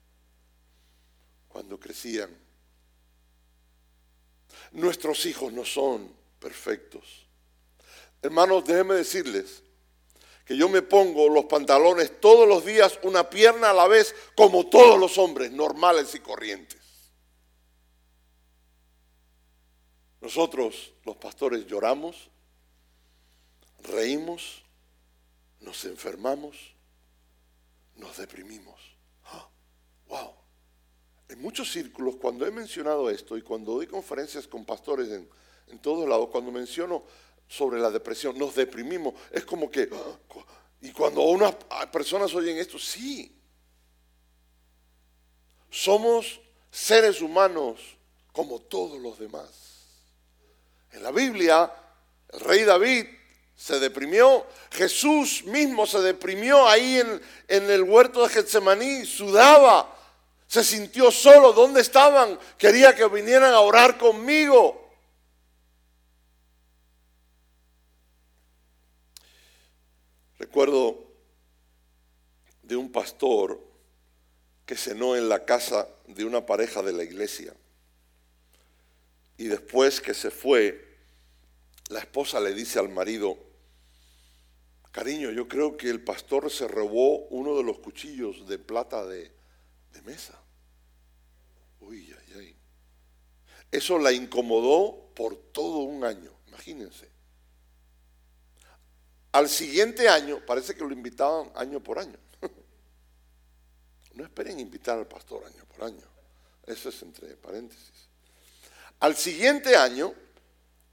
[1.48, 2.30] Cuando crecían.
[4.72, 7.26] Nuestros hijos no son perfectos.
[8.22, 9.62] Hermanos, déjenme decirles
[10.50, 14.66] que yo me pongo los pantalones todos los días, una pierna a la vez, como
[14.66, 16.80] todos los hombres, normales y corrientes.
[20.20, 22.30] Nosotros, los pastores, lloramos,
[23.78, 24.64] reímos,
[25.60, 26.56] nos enfermamos,
[27.94, 28.80] nos deprimimos.
[30.08, 30.34] ¡Wow!
[31.28, 35.30] En muchos círculos, cuando he mencionado esto y cuando doy conferencias con pastores en,
[35.68, 37.04] en todos lados, cuando menciono
[37.50, 39.12] sobre la depresión, nos deprimimos.
[39.32, 39.90] Es como que,
[40.80, 41.52] y cuando unas
[41.90, 43.36] personas oyen esto, sí,
[45.68, 47.80] somos seres humanos
[48.32, 49.48] como todos los demás.
[50.92, 51.72] En la Biblia,
[52.32, 53.06] el rey David
[53.56, 59.92] se deprimió, Jesús mismo se deprimió ahí en, en el huerto de Getsemaní, sudaba,
[60.46, 62.38] se sintió solo, ¿dónde estaban?
[62.56, 64.89] Quería que vinieran a orar conmigo.
[70.50, 71.06] Recuerdo
[72.64, 73.64] de un pastor
[74.66, 77.54] que cenó en la casa de una pareja de la iglesia.
[79.38, 80.98] Y después que se fue,
[81.88, 83.38] la esposa le dice al marido,
[84.90, 89.30] cariño, yo creo que el pastor se robó uno de los cuchillos de plata de,
[90.02, 90.36] mesa.
[91.78, 92.56] Uy, ay, ay.
[93.70, 97.09] Eso la incomodó por todo un año, imagínense.
[99.32, 102.18] Al siguiente año, parece que lo invitaban año por año.
[104.14, 106.04] No esperen invitar al pastor año por año.
[106.66, 108.08] Eso es entre paréntesis.
[108.98, 110.12] Al siguiente año,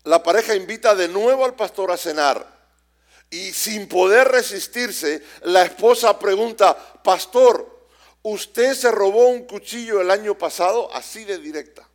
[0.04, 2.56] la pareja invita de nuevo al pastor a cenar.
[3.30, 7.90] Y sin poder resistirse, la esposa pregunta, pastor,
[8.22, 10.94] ¿usted se robó un cuchillo el año pasado?
[10.94, 11.86] Así de directa.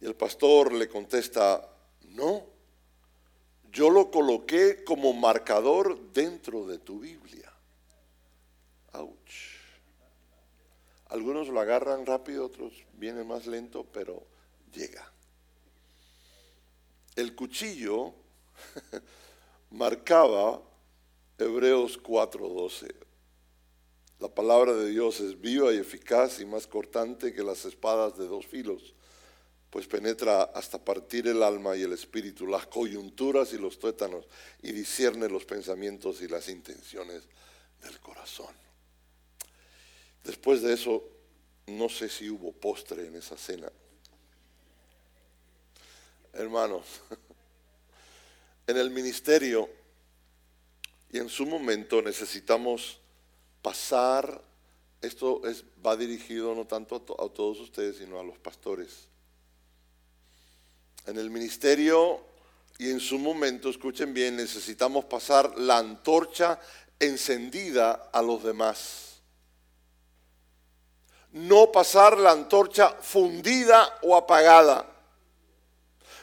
[0.00, 1.64] Y el pastor le contesta,
[2.08, 2.44] no,
[3.72, 7.50] yo lo coloqué como marcador dentro de tu Biblia.
[8.92, 9.52] Ouch.
[11.08, 14.22] Algunos lo agarran rápido, otros vienen más lento, pero
[14.72, 15.10] llega.
[17.16, 18.14] El cuchillo
[19.70, 20.62] marcaba
[21.38, 22.94] Hebreos 4:12.
[24.20, 28.26] La palabra de Dios es viva y eficaz y más cortante que las espadas de
[28.28, 28.94] dos filos
[29.72, 34.26] pues penetra hasta partir el alma y el espíritu, las coyunturas y los tuétanos,
[34.60, 37.22] y discierne los pensamientos y las intenciones
[37.80, 38.54] del corazón.
[40.24, 41.02] Después de eso,
[41.68, 43.72] no sé si hubo postre en esa cena.
[46.34, 46.84] Hermanos,
[48.66, 49.70] en el ministerio
[51.10, 53.00] y en su momento necesitamos
[53.62, 54.44] pasar,
[55.00, 59.08] esto es, va dirigido no tanto a, a todos ustedes, sino a los pastores
[61.06, 62.20] en el ministerio
[62.78, 66.58] y en su momento, escuchen bien, necesitamos pasar la antorcha
[66.98, 69.20] encendida a los demás.
[71.32, 74.86] No pasar la antorcha fundida o apagada.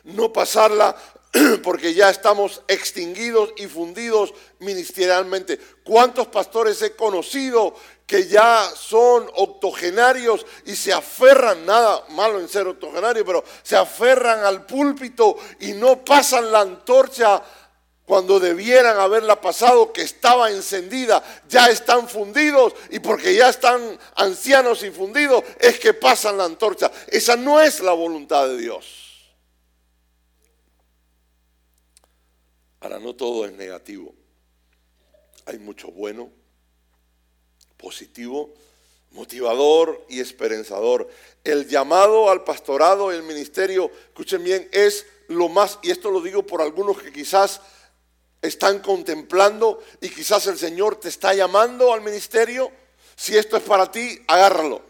[0.04, 0.96] No pasarla
[1.63, 5.60] porque ya estamos extinguidos y fundidos ministerialmente.
[5.84, 7.76] ¿Cuántos pastores he conocido
[8.10, 14.43] que ya son octogenarios y se aferran, nada malo en ser octogenario, pero se aferran
[14.43, 17.43] al púlpito y no pasan la antorcha
[18.06, 24.82] cuando debieran haberla pasado, que estaba encendida, ya están fundidos y porque ya están ancianos
[24.82, 26.91] y fundidos es que pasan la antorcha.
[27.10, 29.36] Esa no es la voluntad de Dios.
[32.80, 34.16] Ahora, no todo es negativo.
[35.45, 36.39] Hay mucho bueno,
[37.80, 38.53] positivo,
[39.11, 41.09] motivador y esperanzador.
[41.43, 46.21] El llamado al pastorado y el ministerio, escuchen bien, es lo más, y esto lo
[46.21, 47.61] digo por algunos que quizás
[48.41, 52.71] están contemplando y quizás el Señor te está llamando al ministerio.
[53.15, 54.82] Si esto es para ti, agárralo.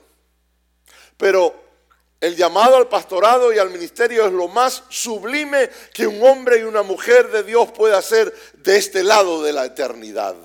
[1.17, 1.53] Pero
[2.21, 6.63] el llamado al pastorado y al ministerio es lo más sublime que un hombre y
[6.63, 10.35] una mujer de Dios puede hacer de este lado de la eternidad.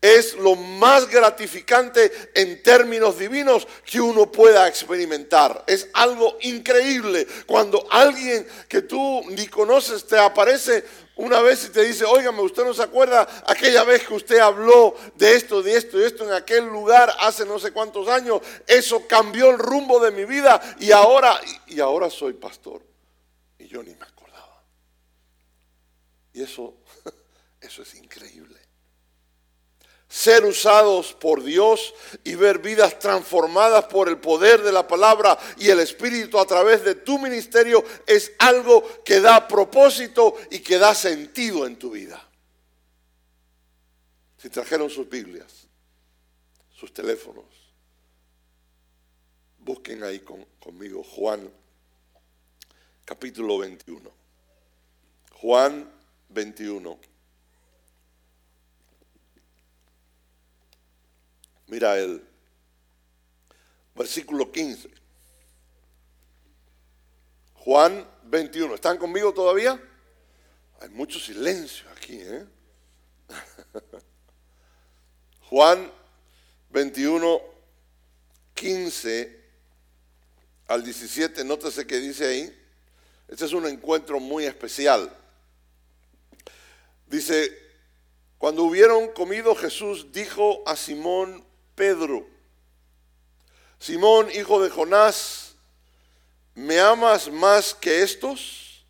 [0.00, 5.64] Es lo más gratificante en términos divinos que uno pueda experimentar.
[5.66, 10.84] Es algo increíble cuando alguien que tú ni conoces te aparece
[11.16, 14.94] una vez y te dice, óigame, usted no se acuerda aquella vez que usted habló
[15.14, 18.42] de esto, de esto, de esto en aquel lugar hace no sé cuántos años.
[18.66, 22.82] Eso cambió el rumbo de mi vida y ahora, y ahora soy pastor.
[23.58, 24.62] Y yo ni me acordaba.
[26.34, 26.74] Y eso,
[27.62, 28.65] eso es increíble
[30.16, 31.92] ser usados por Dios
[32.24, 36.82] y ver vidas transformadas por el poder de la palabra y el Espíritu a través
[36.82, 42.26] de tu ministerio es algo que da propósito y que da sentido en tu vida.
[44.38, 45.66] Si trajeron sus Biblias,
[46.74, 47.44] sus teléfonos,
[49.58, 50.24] busquen ahí
[50.58, 51.52] conmigo Juan
[53.04, 54.10] capítulo 21.
[55.42, 55.92] Juan
[56.30, 57.15] 21.
[61.66, 62.24] Mira el
[63.94, 64.88] versículo 15.
[67.54, 68.74] Juan 21.
[68.74, 69.80] ¿Están conmigo todavía?
[70.80, 72.20] Hay mucho silencio aquí.
[72.20, 72.46] ¿eh?
[75.50, 75.90] Juan
[76.70, 77.40] 21,
[78.54, 79.44] 15
[80.68, 81.44] al 17.
[81.44, 82.62] Nótese que dice ahí.
[83.26, 85.10] Este es un encuentro muy especial.
[87.08, 87.56] Dice,
[88.38, 91.44] cuando hubieron comido Jesús dijo a Simón
[91.76, 92.26] Pedro,
[93.78, 95.54] Simón, hijo de Jonás,
[96.54, 98.84] ¿me amas más que estos?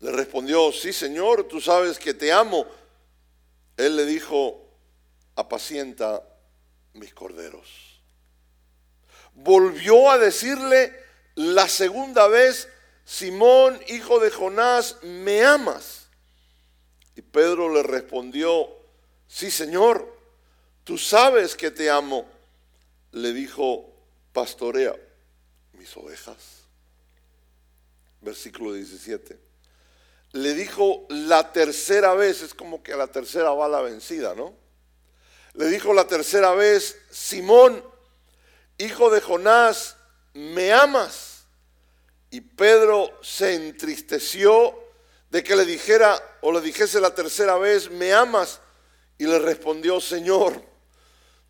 [0.00, 2.66] Le respondió, sí, Señor, tú sabes que te amo.
[3.76, 4.68] Él le dijo,
[5.36, 6.22] apacienta
[6.92, 8.00] mis corderos.
[9.32, 10.92] Volvió a decirle
[11.36, 12.68] la segunda vez,
[13.04, 16.08] Simón, hijo de Jonás, ¿me amas?
[17.14, 18.68] Y Pedro le respondió,
[19.28, 20.13] sí, Señor,
[20.84, 22.26] tú sabes que te amo.
[23.12, 23.92] Le dijo,
[24.32, 24.94] pastorea
[25.72, 26.64] mis ovejas.
[28.20, 29.38] Versículo 17.
[30.32, 34.54] Le dijo la tercera vez, es como que a la tercera va la vencida, ¿no?
[35.54, 37.84] Le dijo la tercera vez, Simón,
[38.78, 39.96] hijo de Jonás,
[40.32, 41.44] ¿me amas?
[42.30, 44.76] Y Pedro se entristeció
[45.30, 48.60] de que le dijera o le dijese la tercera vez, ¿me amas?
[49.18, 50.73] Y le respondió, Señor,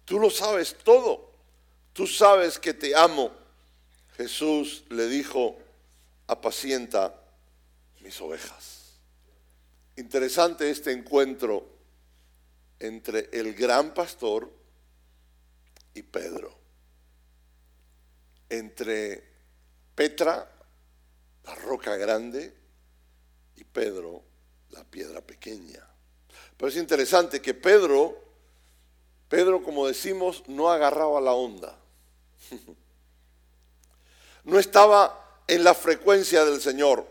[0.04, 1.30] Tú lo sabes todo.
[1.92, 3.32] Tú sabes que te amo.
[4.16, 5.56] Jesús le dijo,
[6.26, 7.14] apacienta
[8.00, 8.98] mis ovejas.
[9.96, 11.66] Interesante este encuentro
[12.78, 14.50] entre el gran pastor
[15.94, 16.56] y Pedro.
[18.48, 19.24] Entre
[19.94, 20.50] Petra,
[21.44, 22.54] la roca grande,
[23.56, 24.22] y Pedro,
[24.70, 25.86] la piedra pequeña.
[26.56, 28.23] Pero es interesante que Pedro
[29.28, 31.76] Pedro, como decimos, no agarraba la onda.
[34.46, 37.06] No estaba en la frecuencia del Señor.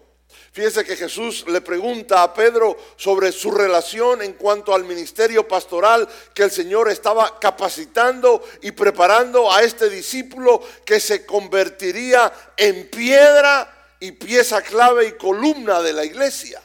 [0.52, 6.08] Fíjese que Jesús le pregunta a Pedro sobre su relación en cuanto al ministerio pastoral
[6.34, 13.96] que el Señor estaba capacitando y preparando a este discípulo que se convertiría en piedra
[14.00, 16.62] y pieza clave y columna de la iglesia.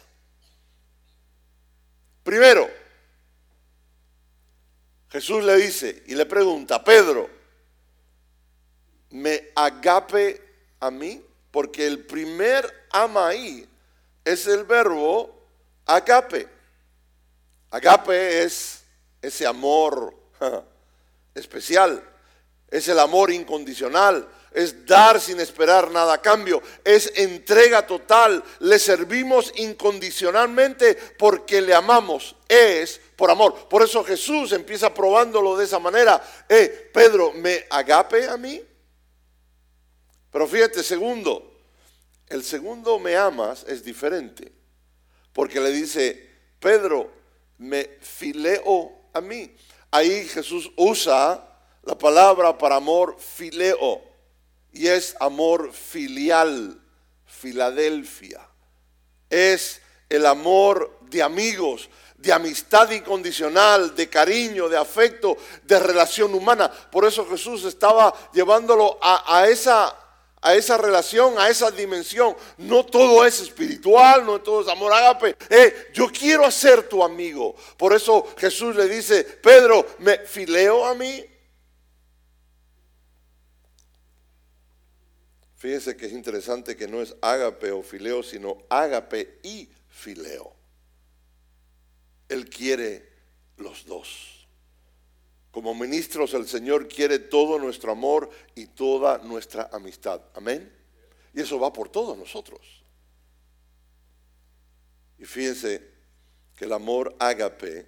[2.22, 2.68] Primero,
[5.18, 7.28] Jesús le dice y le pregunta, Pedro,
[9.10, 10.40] ¿me agape
[10.78, 11.20] a mí?
[11.50, 13.68] Porque el primer ama ahí
[14.24, 15.44] es el verbo
[15.86, 16.48] agape.
[17.72, 18.84] Agape es
[19.20, 20.14] ese amor
[21.34, 22.00] especial,
[22.70, 28.78] es el amor incondicional, es dar sin esperar nada a cambio, es entrega total, le
[28.78, 33.68] servimos incondicionalmente porque le amamos, es por amor.
[33.68, 36.22] Por eso Jesús empieza probándolo de esa manera.
[36.48, 38.62] Eh, Pedro, ¿me agape a mí?
[40.30, 41.58] Pero fíjate, segundo,
[42.28, 44.52] el segundo me amas es diferente,
[45.32, 47.10] porque le dice, Pedro,
[47.58, 49.52] me fileo a mí.
[49.90, 51.44] Ahí Jesús usa
[51.82, 54.00] la palabra para amor fileo
[54.70, 56.80] y es amor filial,
[57.24, 58.48] Filadelfia.
[59.28, 66.70] Es el amor de amigos, de amistad incondicional, de cariño, de afecto, de relación humana.
[66.70, 69.96] Por eso Jesús estaba llevándolo a, esa,
[70.42, 72.36] a esa relación, a esa dimensión.
[72.58, 75.36] No todo es espiritual, no todo es amor ágape.
[75.48, 77.54] Eh, yo quiero ser tu amigo.
[77.76, 81.24] Por eso Jesús le dice, Pedro, ¿me fileo a mí?
[85.54, 90.57] Fíjese que es interesante que no es ágape o fileo, sino ágape y fileo.
[92.28, 93.08] Él quiere
[93.56, 94.46] los dos.
[95.50, 100.20] Como ministros el Señor quiere todo nuestro amor y toda nuestra amistad.
[100.34, 100.72] Amén.
[101.34, 102.60] Y eso va por todos nosotros.
[105.18, 105.82] Y fíjense
[106.56, 107.86] que el amor ágape,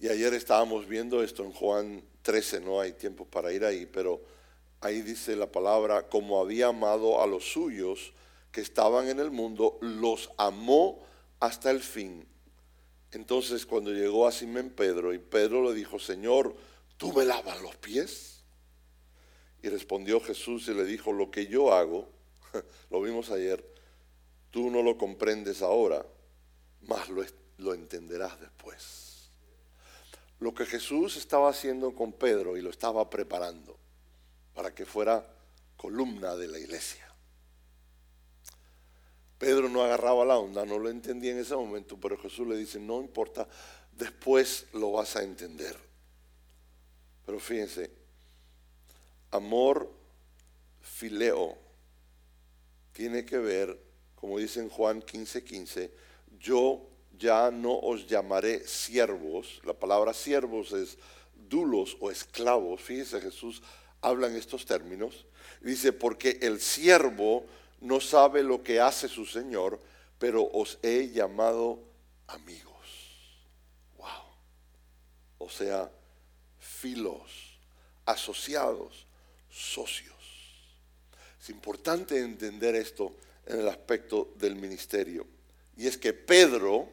[0.00, 4.20] y ayer estábamos viendo esto en Juan 13, no hay tiempo para ir ahí, pero
[4.80, 8.12] ahí dice la palabra, como había amado a los suyos
[8.50, 11.04] que estaban en el mundo, los amó
[11.40, 12.26] hasta el fin.
[13.14, 16.56] Entonces cuando llegó a Simón Pedro y Pedro le dijo, Señor,
[16.96, 18.42] ¿tú me lavas los pies?
[19.62, 22.08] Y respondió Jesús y le dijo, lo que yo hago,
[22.90, 23.64] lo vimos ayer,
[24.50, 26.04] tú no lo comprendes ahora,
[26.82, 27.24] mas lo,
[27.58, 29.30] lo entenderás después.
[30.40, 33.78] Lo que Jesús estaba haciendo con Pedro y lo estaba preparando
[34.54, 35.26] para que fuera
[35.76, 37.03] columna de la iglesia.
[39.38, 42.78] Pedro no agarraba la onda, no lo entendía en ese momento, pero Jesús le dice,
[42.78, 43.48] no importa,
[43.92, 45.76] después lo vas a entender.
[47.26, 47.90] Pero fíjense,
[49.30, 49.90] amor
[50.80, 51.56] fileo
[52.92, 53.78] tiene que ver,
[54.14, 55.90] como dice en Juan 15:15, 15,
[56.38, 60.98] yo ya no os llamaré siervos, la palabra siervos es
[61.48, 63.62] dulos o esclavos, fíjense Jesús
[64.00, 65.26] habla en estos términos,
[65.60, 67.46] dice, porque el siervo
[67.84, 69.78] no sabe lo que hace su Señor,
[70.18, 71.78] pero os he llamado
[72.26, 72.72] amigos.
[73.98, 74.08] Wow.
[75.38, 75.90] O sea,
[76.58, 77.58] filos,
[78.06, 79.06] asociados,
[79.50, 80.14] socios.
[81.40, 83.14] Es importante entender esto
[83.46, 85.26] en el aspecto del ministerio.
[85.76, 86.88] Y es que Pedro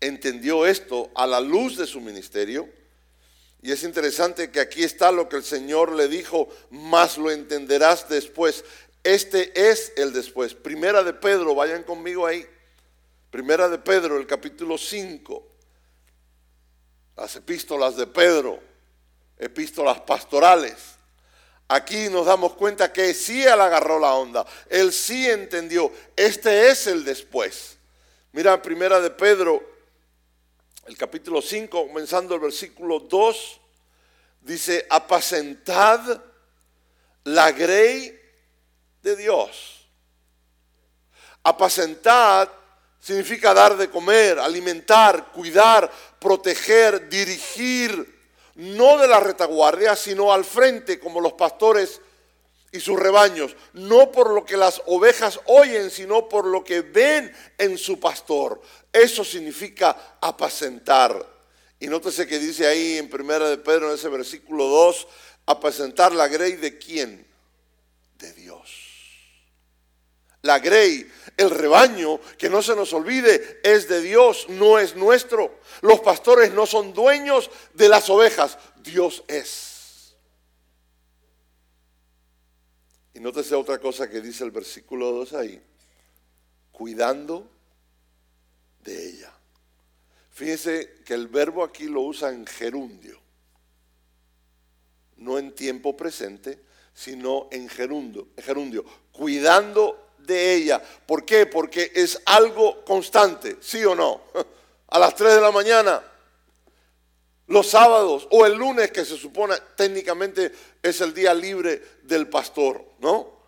[0.00, 2.68] entendió esto a la luz de su ministerio.
[3.62, 8.08] Y es interesante que aquí está lo que el Señor le dijo, más lo entenderás
[8.08, 8.64] después.
[9.02, 10.54] Este es el después.
[10.54, 12.46] Primera de Pedro, vayan conmigo ahí.
[13.30, 15.46] Primera de Pedro, el capítulo 5.
[17.16, 18.60] Las epístolas de Pedro,
[19.38, 20.98] epístolas pastorales.
[21.68, 24.46] Aquí nos damos cuenta que sí él agarró la onda.
[24.70, 25.92] Él sí entendió.
[26.16, 27.76] Este es el después.
[28.32, 29.62] Mira, primera de Pedro,
[30.86, 33.60] el capítulo 5, comenzando el versículo 2,
[34.40, 36.22] dice, apacentad
[37.24, 38.17] la grey
[39.02, 39.88] de Dios.
[41.42, 42.52] Apacentar
[43.00, 48.18] significa dar de comer, alimentar, cuidar, proteger, dirigir,
[48.56, 52.00] no de la retaguardia, sino al frente como los pastores
[52.70, 57.34] y sus rebaños, no por lo que las ovejas oyen, sino por lo que ven
[57.56, 58.60] en su pastor.
[58.92, 61.24] Eso significa apacentar.
[61.80, 65.08] Y nótese que dice ahí en primera de Pedro en ese versículo 2,
[65.46, 67.26] apacentar la grey de quién?
[68.18, 68.67] De Dios.
[70.48, 75.60] La grey, el rebaño, que no se nos olvide, es de Dios, no es nuestro.
[75.82, 80.16] Los pastores no son dueños de las ovejas, Dios es.
[83.12, 85.62] Y nótese otra cosa que dice el versículo 2 ahí,
[86.72, 87.46] cuidando
[88.82, 89.34] de ella.
[90.30, 93.20] Fíjense que el verbo aquí lo usa en gerundio,
[95.18, 98.86] no en tiempo presente, sino en gerundio, gerundio
[99.18, 100.80] cuidando de ella.
[101.06, 101.46] ¿Por qué?
[101.46, 104.20] Porque es algo constante, ¿sí o no?
[104.90, 106.02] A las 3 de la mañana,
[107.48, 110.52] los sábados o el lunes, que se supone técnicamente
[110.82, 113.38] es el día libre del pastor, ¿no?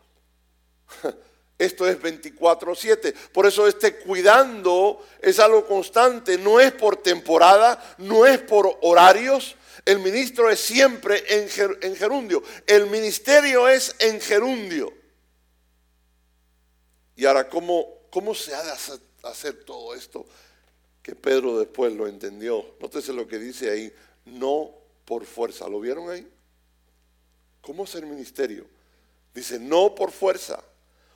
[1.59, 3.15] Esto es 24/7.
[3.33, 9.57] Por eso este cuidando es algo constante, no es por temporada, no es por horarios.
[9.85, 12.43] El ministro es siempre en, gerundio.
[12.67, 15.00] El ministerio es en gerundio.
[17.21, 18.73] Y ahora, ¿cómo, cómo se ha de
[19.25, 20.25] hacer, todo esto?
[21.03, 22.65] Que Pedro después lo entendió.
[22.81, 23.93] Nótese lo que dice ahí,
[24.25, 24.71] no
[25.05, 25.69] por fuerza.
[25.69, 26.27] ¿Lo vieron ahí?
[27.61, 28.65] ¿Cómo es el ministerio?
[29.35, 30.65] Dice, no por fuerza.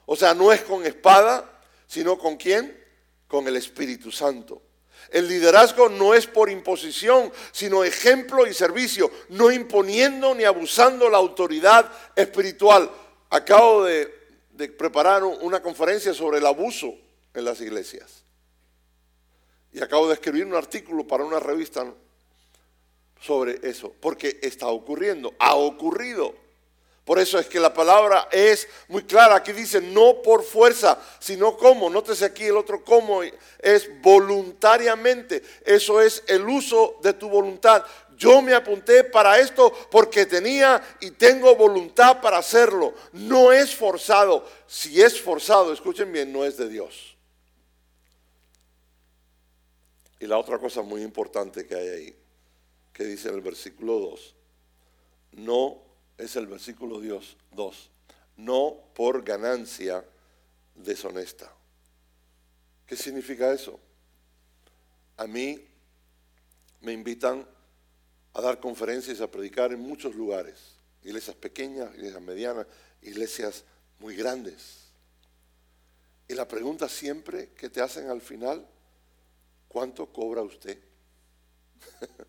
[0.05, 2.79] O sea, no es con espada, sino con quién?
[3.27, 4.61] Con el Espíritu Santo.
[5.09, 11.17] El liderazgo no es por imposición, sino ejemplo y servicio, no imponiendo ni abusando la
[11.17, 12.91] autoridad espiritual.
[13.31, 14.14] Acabo de
[14.55, 16.93] de preparar una conferencia sobre el abuso
[17.33, 18.23] en las iglesias.
[19.73, 21.85] Y acabo de escribir un artículo para una revista
[23.21, 26.33] sobre eso, porque está ocurriendo, ha ocurrido.
[27.05, 29.35] Por eso es que la palabra es muy clara.
[29.35, 31.87] Aquí dice no por fuerza, sino como.
[31.87, 35.43] Nótese aquí el otro como es voluntariamente.
[35.63, 37.85] Eso es el uso de tu voluntad.
[38.17, 42.93] Yo me apunté para esto porque tenía y tengo voluntad para hacerlo.
[43.13, 44.47] No es forzado.
[44.67, 47.15] Si es forzado, escuchen bien, no es de Dios.
[50.19, 52.15] Y la otra cosa muy importante que hay ahí,
[52.93, 54.35] que dice en el versículo 2,
[55.33, 55.81] no
[56.17, 57.89] es el versículo Dios 2,
[58.37, 60.05] no por ganancia
[60.73, 61.51] deshonesta.
[62.87, 63.79] ¿Qué significa eso?
[65.17, 65.67] A mí
[66.81, 67.45] me invitan
[68.35, 72.67] a dar conferencias, a predicar en muchos lugares, iglesias pequeñas, iglesias medianas,
[73.01, 73.63] iglesias
[73.99, 74.91] muy grandes.
[76.27, 78.67] Y la pregunta siempre que te hacen al final,
[79.69, 80.77] ¿cuánto cobra usted?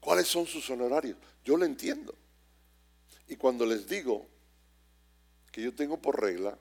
[0.00, 1.18] ¿Cuáles son sus honorarios?
[1.44, 2.14] Yo lo entiendo.
[3.26, 4.24] Y cuando les digo
[5.50, 6.56] que yo tengo por regla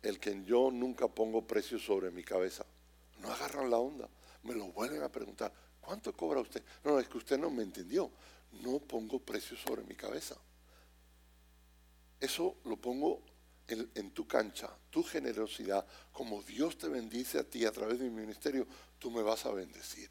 [0.00, 2.64] el que yo nunca pongo precios sobre mi cabeza,
[3.20, 4.08] no agarran la onda,
[4.44, 5.52] me lo vuelven a preguntar,
[5.82, 6.62] ¿cuánto cobra usted?
[6.84, 8.10] No, es que usted no me entendió,
[8.62, 10.36] no pongo precios sobre mi cabeza.
[12.18, 13.20] Eso lo pongo
[13.68, 18.20] en, tu cancha, tu generosidad, como Dios te bendice a ti a través de mi
[18.20, 18.66] ministerio,
[18.98, 20.08] tú me vas a bendecir.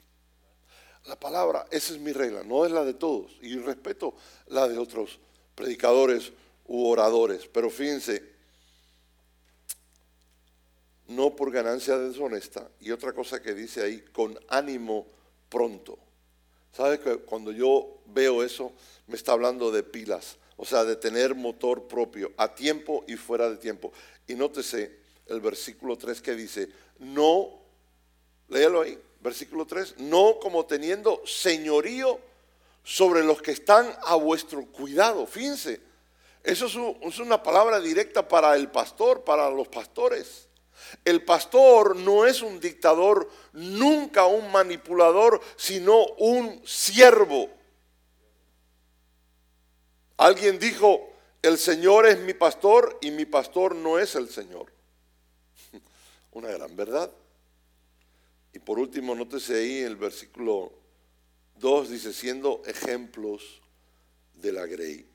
[1.06, 3.32] La palabra, esa es mi regla, no es la de todos.
[3.42, 4.16] Y respeto
[4.48, 5.20] la de otros
[5.56, 6.32] predicadores
[6.66, 7.48] u oradores.
[7.48, 8.24] Pero fíjense,
[11.08, 12.70] no por ganancia deshonesta.
[12.80, 15.08] Y otra cosa que dice ahí, con ánimo
[15.52, 16.00] pronto.
[16.72, 18.72] ¿Sabes que cuando yo veo eso,
[19.06, 20.38] me está hablando de pilas?
[20.58, 23.92] O sea, de tener motor propio, a tiempo y fuera de tiempo.
[24.26, 27.50] Y nótese el versículo 3 que dice, no,
[28.48, 32.20] léalo ahí, versículo 3, no como teniendo señorío
[32.84, 35.26] sobre los que están a vuestro cuidado.
[35.28, 35.82] Fíjense,
[36.44, 40.48] eso es, una palabra directa para el pastor, para los pastores.
[41.06, 47.50] El pastor no es un dictador, nunca un manipulador, sino un siervo.
[50.18, 51.12] Alguien dijo,
[51.42, 54.72] el Señor es mi pastor y mi pastor no es el Señor.
[56.32, 57.12] Una gran verdad.
[58.54, 60.72] Y por último, nótese ahí el versículo
[61.56, 63.62] 2, dice, siendo ejemplos
[64.34, 65.08] de la grey.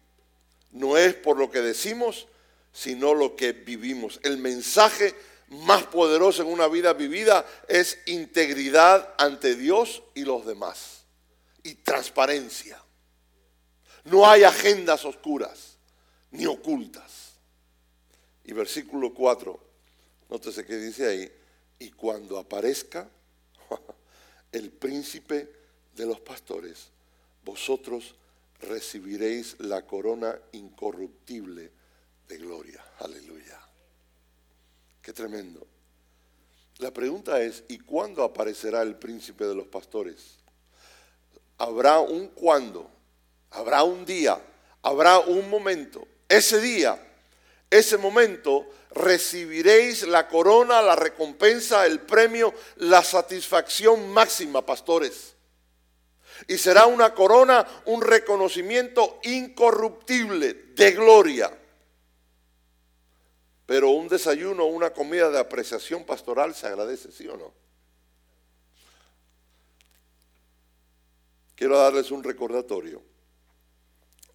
[0.72, 2.26] No es por lo que decimos,
[2.72, 4.20] sino lo que vivimos.
[4.22, 5.14] El mensaje
[5.48, 11.04] más poderoso en una vida vivida es integridad ante Dios y los demás.
[11.62, 12.82] Y transparencia.
[14.04, 15.76] No hay agendas oscuras
[16.30, 17.34] ni ocultas.
[18.44, 19.58] Y versículo 4,
[20.28, 21.32] nótese que dice ahí,
[21.78, 23.08] y cuando aparezca
[24.52, 25.52] el príncipe
[25.94, 26.88] de los pastores,
[27.44, 28.14] vosotros
[28.60, 31.70] recibiréis la corona incorruptible
[32.28, 32.84] de gloria.
[33.00, 33.25] Aleluya.
[35.16, 35.66] Tremendo.
[36.78, 40.36] La pregunta es, ¿y cuándo aparecerá el príncipe de los pastores?
[41.56, 42.90] Habrá un cuándo
[43.56, 44.38] Habrá un día,
[44.82, 46.06] habrá un momento.
[46.28, 47.02] Ese día,
[47.70, 55.34] ese momento, recibiréis la corona, la recompensa, el premio, la satisfacción máxima, pastores.
[56.48, 61.50] Y será una corona, un reconocimiento incorruptible de gloria.
[63.66, 67.52] Pero un desayuno, una comida de apreciación pastoral se agradece, ¿sí o no?
[71.56, 73.02] Quiero darles un recordatorio.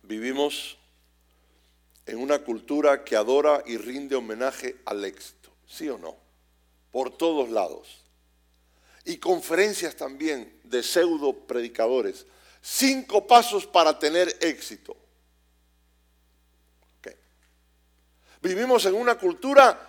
[0.04, 0.78] Vivimos
[2.06, 6.18] en una cultura que adora y rinde homenaje al éxito, ¿sí o no?
[6.92, 8.02] Por todos lados.
[9.06, 12.26] Y conferencias también de pseudo predicadores.
[12.62, 14.98] Cinco pasos para tener éxito.
[18.42, 19.80] Vivimos en una cultura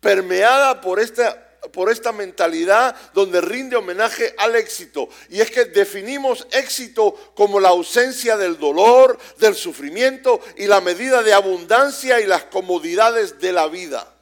[0.00, 5.08] permeada por esta por esta mentalidad donde rinde homenaje al éxito.
[5.28, 11.22] Y es que definimos éxito como la ausencia del dolor, del sufrimiento y la medida
[11.22, 14.12] de abundancia y las comodidades de la vida.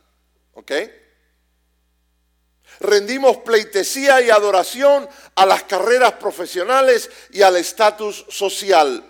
[0.55, 0.72] ¿Ok?
[2.80, 9.05] Rendimos pleitesía y adoración a las carreras profesionales y al estatus social.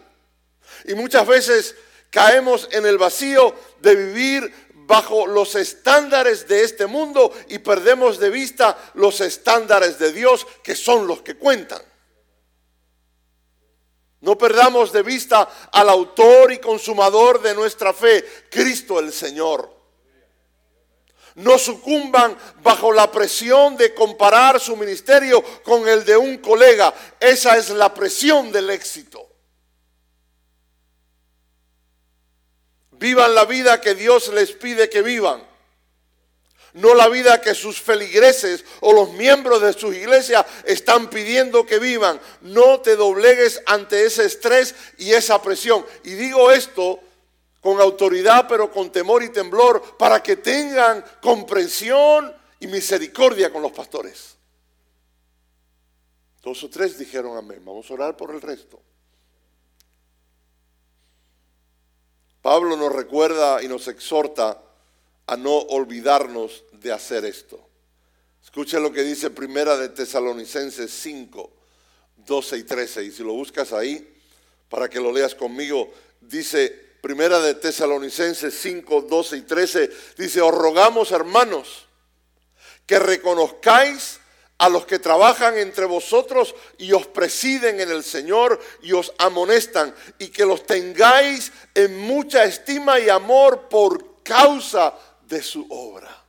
[0.85, 1.75] Y muchas veces
[2.11, 8.31] caemos en el vacío de vivir bajo los estándares de este mundo y perdemos de
[8.31, 11.83] vista los estándares de Dios que son los que cuentan.
[14.21, 19.77] No perdamos de vista al autor y consumador de nuestra fe, Cristo el Señor.
[21.37, 26.95] No sucumban bajo la presión de comparar su ministerio con el de un colega.
[27.21, 29.36] Esa es la presión del éxito.
[32.99, 35.47] Vivan la vida que Dios les pide que vivan.
[36.75, 41.79] No la vida que sus feligreses o los miembros de sus iglesias están pidiendo que
[41.79, 42.21] vivan.
[42.43, 45.87] No te doblegues ante ese estrés y esa presión.
[46.05, 47.01] Y digo esto
[47.63, 53.73] con autoridad, pero con temor y temblor, para que tengan comprensión y misericordia con los
[53.73, 54.37] pastores.
[56.43, 57.63] Dos o tres dijeron amén.
[57.65, 58.81] Vamos a orar por el resto.
[62.47, 64.63] Pablo nos recuerda y nos exhorta
[65.27, 67.59] a no olvidarnos de hacer esto.
[68.41, 71.51] Escucha lo que dice Primera de Tesalonicenses 5,
[72.19, 73.03] 12 y 13.
[73.03, 74.15] Y si lo buscas ahí,
[74.69, 76.69] para que lo leas conmigo, dice
[77.01, 81.89] Primera de Tesalonicenses 5, 12 y 13, dice, os rogamos hermanos
[82.87, 84.21] que reconozcáis
[84.59, 89.95] a los que trabajan entre vosotros y os presiden en el Señor y os amonestan
[90.19, 94.95] y que los tengáis en mucha estima y amor por causa
[95.29, 96.25] de su obra.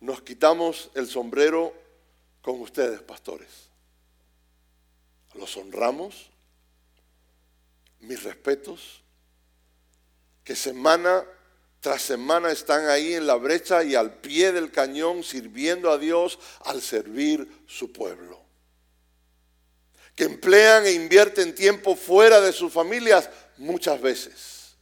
[0.00, 1.72] Nos quitamos el sombrero
[2.42, 3.68] con ustedes, pastores.
[5.34, 6.30] Los honramos,
[8.00, 9.02] mis respetos,
[10.42, 11.24] que semana
[11.80, 16.38] tras semana están ahí en la brecha y al pie del cañón sirviendo a Dios
[16.64, 18.38] al servir su pueblo.
[20.14, 24.74] Que emplean e invierten tiempo fuera de sus familias muchas veces.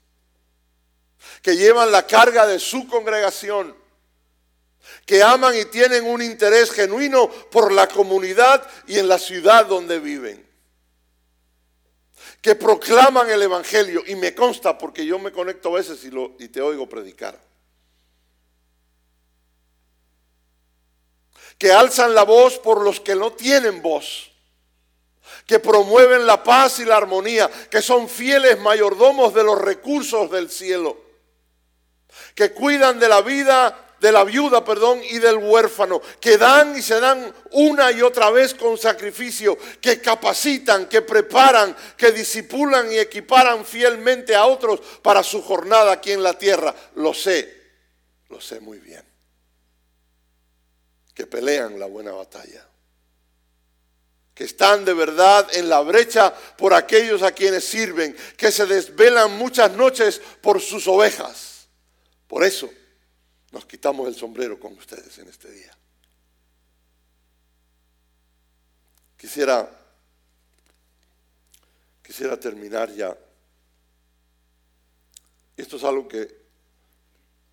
[1.40, 3.76] Que llevan la carga de su congregación.
[5.06, 10.00] Que aman y tienen un interés genuino por la comunidad y en la ciudad donde
[10.00, 10.47] viven
[12.40, 16.10] que proclaman el Evangelio, y me consta porque yo me conecto a veces y,
[16.44, 17.38] y te oigo predicar,
[21.58, 24.30] que alzan la voz por los que no tienen voz,
[25.44, 30.50] que promueven la paz y la armonía, que son fieles mayordomos de los recursos del
[30.50, 30.96] cielo,
[32.34, 36.82] que cuidan de la vida de la viuda, perdón, y del huérfano, que dan y
[36.82, 42.98] se dan una y otra vez con sacrificio, que capacitan, que preparan, que disipulan y
[42.98, 46.74] equiparan fielmente a otros para su jornada aquí en la tierra.
[46.94, 47.52] Lo sé,
[48.28, 49.04] lo sé muy bien.
[51.14, 52.64] Que pelean la buena batalla.
[54.32, 59.32] Que están de verdad en la brecha por aquellos a quienes sirven, que se desvelan
[59.36, 61.66] muchas noches por sus ovejas.
[62.28, 62.70] Por eso
[63.50, 65.76] nos quitamos el sombrero con ustedes en este día.
[69.16, 69.68] Quisiera,
[72.02, 73.16] quisiera terminar ya.
[75.56, 76.38] Esto es algo que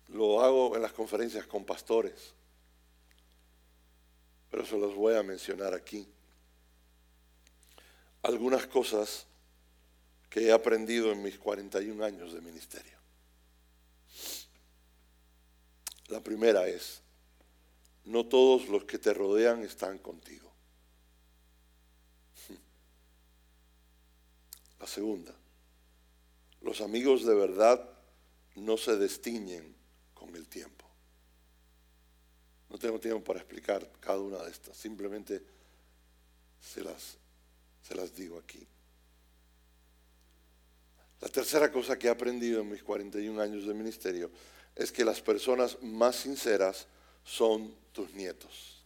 [0.08, 2.34] lo hago en las conferencias con pastores,
[4.50, 6.06] pero se los voy a mencionar aquí.
[8.22, 9.26] Algunas cosas
[10.30, 12.95] que he aprendido en mis 41 años de ministerio.
[16.08, 17.02] La primera es,
[18.04, 20.52] no todos los que te rodean están contigo.
[24.80, 25.34] La segunda,
[26.60, 27.90] los amigos de verdad
[28.54, 29.74] no se destiñen
[30.14, 30.84] con el tiempo.
[32.68, 35.42] No tengo tiempo para explicar cada una de estas, simplemente
[36.60, 37.16] se las,
[37.82, 38.66] se las digo aquí.
[41.20, 44.30] La tercera cosa que he aprendido en mis 41 años de ministerio
[44.76, 46.86] es que las personas más sinceras
[47.24, 48.84] son tus nietos.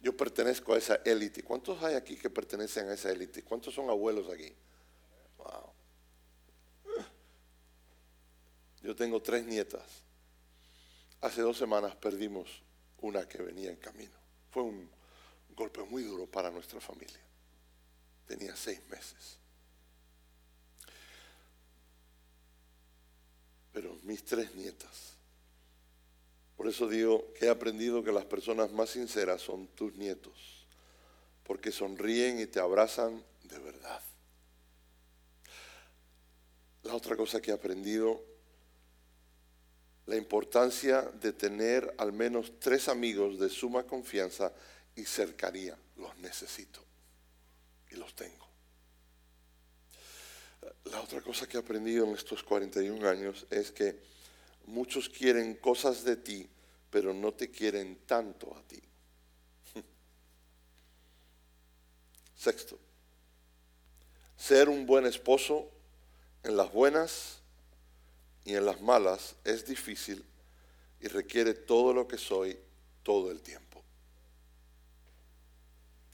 [0.00, 1.42] Yo pertenezco a esa élite.
[1.42, 3.42] ¿Cuántos hay aquí que pertenecen a esa élite?
[3.42, 4.52] ¿Cuántos son abuelos aquí?
[5.36, 5.72] Wow.
[8.82, 9.82] Yo tengo tres nietas.
[11.20, 12.62] Hace dos semanas perdimos
[13.00, 14.16] una que venía en camino.
[14.50, 14.88] Fue un
[15.54, 17.20] golpe muy duro para nuestra familia.
[18.26, 19.38] Tenía seis meses.
[23.78, 25.14] Pero mis tres nietas.
[26.56, 30.66] Por eso digo que he aprendido que las personas más sinceras son tus nietos,
[31.44, 34.02] porque sonríen y te abrazan de verdad.
[36.82, 38.20] La otra cosa que he aprendido,
[40.06, 44.52] la importancia de tener al menos tres amigos de suma confianza
[44.96, 45.78] y cercanía.
[45.98, 46.80] Los necesito
[47.92, 48.47] y los tengo.
[50.84, 54.00] La otra cosa que he aprendido en estos 41 años es que
[54.66, 56.48] muchos quieren cosas de ti,
[56.90, 58.80] pero no te quieren tanto a ti.
[62.36, 62.78] Sexto,
[64.36, 65.70] ser un buen esposo
[66.42, 67.40] en las buenas
[68.44, 70.24] y en las malas es difícil
[71.00, 72.58] y requiere todo lo que soy
[73.02, 73.82] todo el tiempo.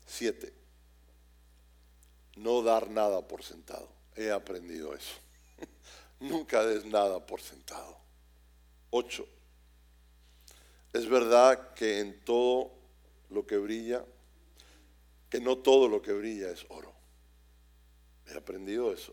[0.06, 0.52] Siete,
[2.36, 5.14] no dar nada por sentado he aprendido eso.
[6.20, 7.98] Nunca des nada por sentado.
[8.90, 9.26] Ocho.
[10.92, 12.70] Es verdad que en todo
[13.30, 14.04] lo que brilla,
[15.28, 16.92] que no todo lo que brilla es oro.
[18.28, 19.12] He aprendido eso.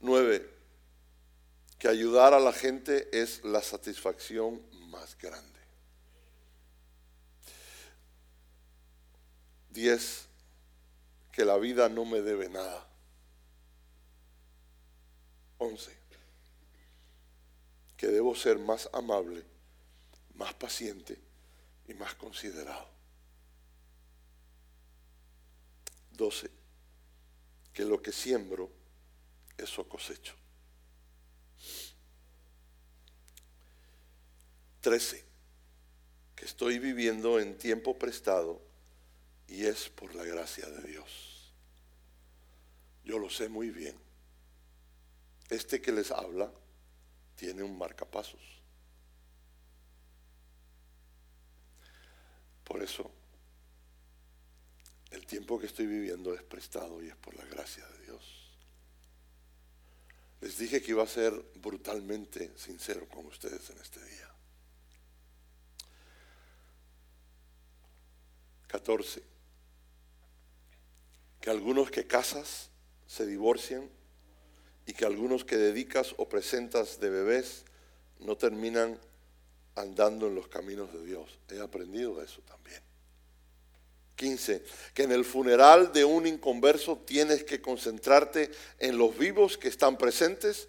[0.00, 0.48] Nueve,
[1.78, 5.60] que ayudar a la gente es la satisfacción más grande.
[9.70, 10.25] Diez,
[11.36, 12.88] que la vida no me debe nada.
[15.58, 15.94] 11,
[17.94, 19.44] que debo ser más amable,
[20.36, 21.20] más paciente
[21.88, 22.88] y más considerado.
[26.12, 26.50] 12,
[27.74, 28.70] que lo que siembro,
[29.58, 30.34] eso cosecho.
[34.80, 35.22] 13,
[36.34, 38.65] que estoy viviendo en tiempo prestado
[39.94, 41.52] por la gracia de Dios.
[43.04, 43.96] Yo lo sé muy bien.
[45.48, 46.50] Este que les habla
[47.36, 48.40] tiene un marcapasos.
[52.64, 53.10] Por eso,
[55.10, 58.50] el tiempo que estoy viviendo es prestado y es por la gracia de Dios.
[60.40, 64.28] Les dije que iba a ser brutalmente sincero con ustedes en este día.
[68.66, 69.35] 14.
[71.46, 72.70] Que algunos que casas
[73.06, 73.88] se divorcian
[74.84, 77.62] y que algunos que dedicas o presentas de bebés
[78.18, 78.98] no terminan
[79.76, 81.38] andando en los caminos de Dios.
[81.48, 82.82] He aprendido eso también.
[84.16, 84.64] 15.
[84.92, 89.96] Que en el funeral de un inconverso tienes que concentrarte en los vivos que están
[89.96, 90.66] presentes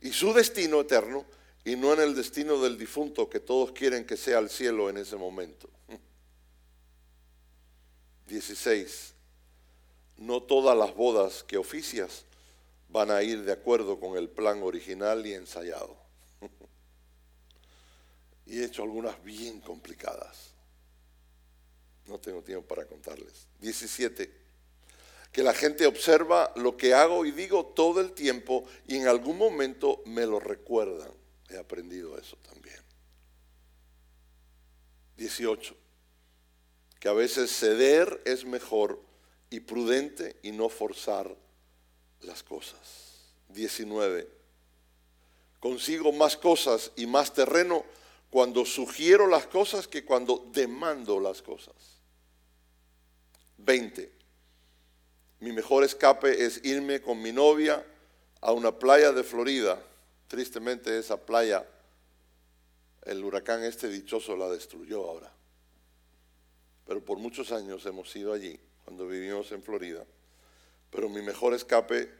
[0.00, 1.26] y su destino eterno
[1.64, 4.98] y no en el destino del difunto que todos quieren que sea el cielo en
[4.98, 5.68] ese momento.
[8.28, 9.14] 16.
[10.20, 12.24] No todas las bodas que oficias
[12.88, 15.96] van a ir de acuerdo con el plan original y ensayado.
[18.46, 20.54] y he hecho algunas bien complicadas.
[22.06, 23.48] No tengo tiempo para contarles.
[23.58, 24.32] 17.
[25.32, 29.36] Que la gente observa lo que hago y digo todo el tiempo y en algún
[29.36, 31.10] momento me lo recuerdan.
[31.48, 32.78] He aprendido eso también.
[35.16, 35.80] 18
[37.00, 39.02] que a veces ceder es mejor
[39.50, 41.36] y prudente y no forzar
[42.20, 43.34] las cosas.
[43.48, 44.28] 19.
[45.58, 47.84] Consigo más cosas y más terreno
[48.30, 51.74] cuando sugiero las cosas que cuando demando las cosas.
[53.58, 54.12] 20.
[55.40, 57.84] Mi mejor escape es irme con mi novia
[58.40, 59.82] a una playa de Florida.
[60.28, 61.66] Tristemente esa playa,
[63.02, 65.32] el huracán este dichoso la destruyó ahora
[66.90, 68.58] pero por muchos años hemos ido allí,
[68.90, 70.04] cuando vivimos en Florida.
[70.90, 72.10] Pero mi mejor escape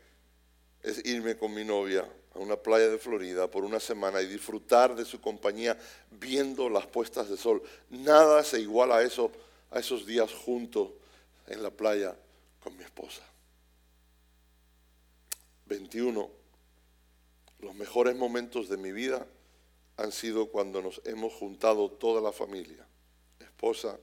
[0.85, 4.95] es irme con mi novia a una playa de Florida por una semana y disfrutar
[4.95, 5.77] de su compañía
[6.12, 7.61] viendo las puestas de sol.
[7.89, 9.33] Nada se iguala a eso,
[9.73, 10.91] a esos días juntos
[11.49, 12.16] en la playa
[12.62, 13.25] con mi esposa.
[15.66, 16.31] 21.
[17.59, 19.27] Los mejores momentos de mi vida
[19.97, 22.87] han sido cuando nos hemos juntado toda la familia,
[23.41, 23.99] esposa,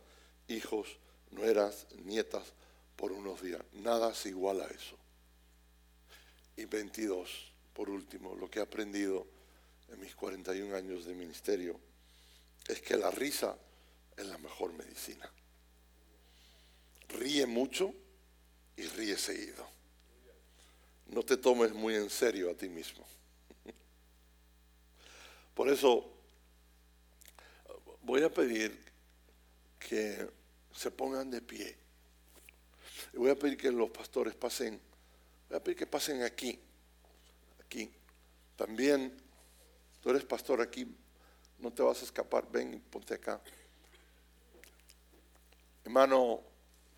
[0.49, 0.97] hijos,
[1.32, 2.53] nueras, nietas
[2.95, 3.61] por unos días.
[3.73, 4.97] Nada se iguala a eso.
[6.55, 9.28] Y 22, por último, lo que he aprendido
[9.89, 11.80] en mis 41 años de ministerio
[12.67, 13.55] es que la risa
[14.15, 15.32] es la mejor medicina.
[17.09, 17.93] Ríe mucho
[18.75, 19.67] y ríe seguido.
[21.07, 23.05] No te tomes muy en serio a ti mismo.
[25.53, 26.05] Por eso
[28.03, 28.78] voy a pedir
[29.80, 30.30] que
[30.78, 31.75] se pongan de pie.
[33.13, 34.80] Y voy a pedir que los pastores pasen,
[35.49, 36.59] voy a pedir que pasen aquí,
[37.65, 37.91] aquí.
[38.55, 39.19] También,
[40.01, 40.88] tú eres pastor aquí,
[41.57, 43.41] no te vas a escapar, ven y ponte acá.
[45.84, 46.43] Hermano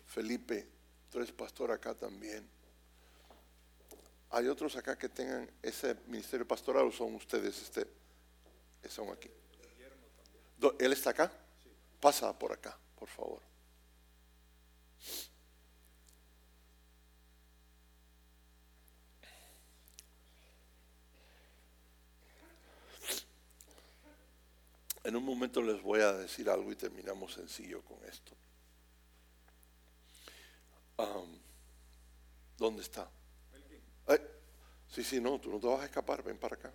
[0.06, 0.68] Felipe,
[1.10, 2.46] tú eres pastor acá también.
[4.28, 7.86] ¿Hay otros acá que tengan ese ministerio pastoral o son ustedes este?
[8.90, 9.30] Son aquí.
[10.78, 11.32] ¿Él está acá?
[11.98, 13.49] Pasa por acá, por favor.
[25.02, 28.36] En un momento les voy a decir algo y terminamos sencillo con esto.
[32.56, 33.10] ¿Dónde está?
[34.88, 36.72] sí, sí, no, tú no te vas a escapar, ven para acá.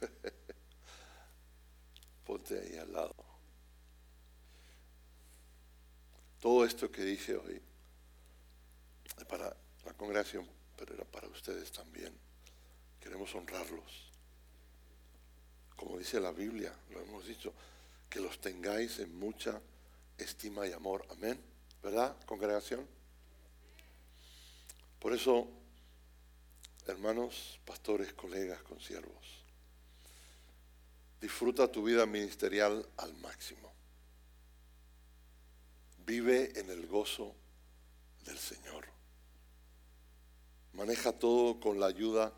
[2.24, 3.29] Ponte ahí al lado.
[6.40, 7.60] Todo esto que dije hoy
[9.16, 12.12] es para la congregación, pero era para ustedes también.
[13.00, 14.10] Queremos honrarlos
[15.80, 17.54] como dice la Biblia, lo hemos dicho,
[18.10, 19.58] que los tengáis en mucha
[20.18, 21.06] estima y amor.
[21.08, 21.40] Amén.
[21.82, 22.86] ¿Verdad, congregación?
[24.98, 25.48] Por eso,
[26.86, 29.42] hermanos, pastores, colegas, consiervos,
[31.18, 33.69] disfruta tu vida ministerial al máximo.
[36.10, 37.36] Vive en el gozo
[38.24, 38.84] del Señor.
[40.72, 42.32] Maneja todo con la ayuda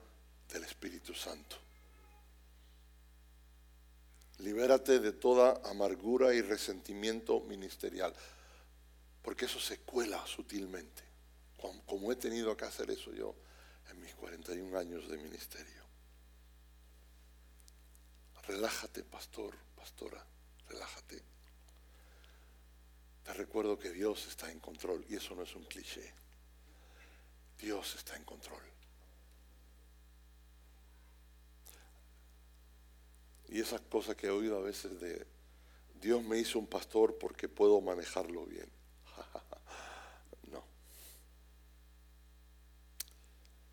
[0.51, 1.57] del Espíritu Santo.
[4.41, 8.13] Libérate de toda amargura y resentimiento ministerial,
[9.23, 11.03] porque eso se cuela sutilmente,
[11.87, 13.35] como he tenido que hacer eso yo
[13.91, 15.83] en mis 41 años de ministerio.
[18.47, 20.23] Relájate, pastor, pastora,
[20.69, 21.32] relájate.
[23.25, 26.13] Te recuerdo que Dios está en control y eso no es un cliché.
[27.59, 28.63] Dios está en control.
[33.49, 35.27] Y esas cosas que he oído a veces de
[36.01, 38.69] Dios me hizo un pastor porque puedo manejarlo bien.
[40.51, 40.65] no.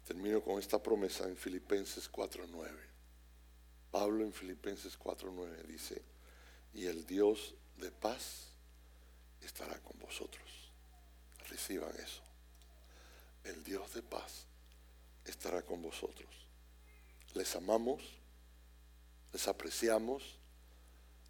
[0.06, 2.70] Termino con esta promesa en Filipenses 4.9.
[3.90, 6.04] Pablo en Filipenses 4.9 dice,
[6.74, 8.49] y el Dios de paz
[9.42, 10.72] estará con vosotros.
[11.50, 12.22] Reciban eso.
[13.44, 14.46] El Dios de paz
[15.26, 16.30] estará con vosotros.
[17.34, 18.02] Les amamos,
[19.34, 20.38] les apreciamos,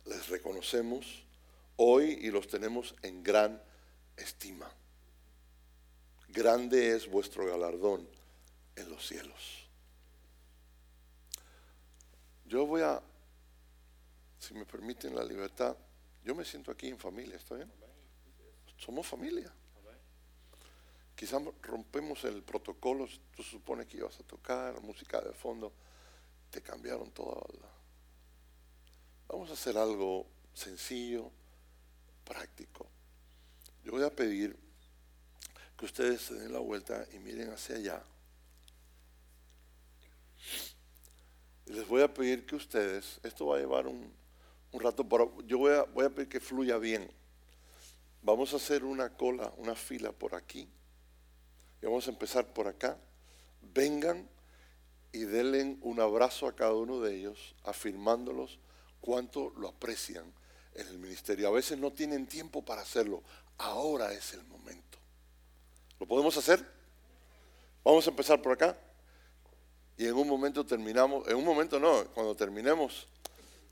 [0.05, 1.23] les reconocemos
[1.75, 3.61] hoy y los tenemos en gran
[4.17, 4.69] estima.
[6.27, 8.07] Grande es vuestro galardón
[8.75, 9.67] en los cielos.
[12.45, 13.01] Yo voy a,
[14.39, 15.75] si me permiten la libertad,
[16.23, 17.71] yo me siento aquí en familia, ¿está bien?
[18.79, 19.51] Somos familia.
[21.15, 23.05] Quizás rompemos el protocolo,
[23.35, 25.73] tú supones que ibas a tocar música de fondo,
[26.49, 27.67] te cambiaron toda la...
[29.27, 31.29] Vamos a hacer algo sencillo,
[32.23, 32.87] práctico.
[33.83, 34.57] Yo voy a pedir
[35.77, 38.03] que ustedes se den la vuelta y miren hacia allá.
[41.65, 44.09] Y les voy a pedir que ustedes, esto va a llevar un,
[44.71, 47.18] rato, pero yo voy a, voy a pedir que fluya bien.
[48.21, 50.67] Vamos a hacer una cola, una fila por aquí.
[51.81, 52.97] Y vamos a empezar por acá.
[53.61, 54.27] Vengan
[55.11, 58.59] y denle un abrazo a cada uno de ellos, afirmándolos
[59.01, 60.31] cuánto lo aprecian
[60.75, 61.47] en el ministerio.
[61.47, 63.23] A veces no tienen tiempo para hacerlo.
[63.57, 64.97] Ahora es el momento.
[65.99, 66.65] ¿Lo podemos hacer?
[67.83, 68.77] Vamos a empezar por acá.
[69.97, 73.07] Y en un momento terminamos, en un momento no, cuando terminemos,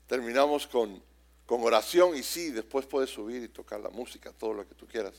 [0.06, 1.02] terminamos con
[1.48, 4.86] con oración y sí, después puedes subir y tocar la música, todo lo que tú
[4.86, 5.14] quieras.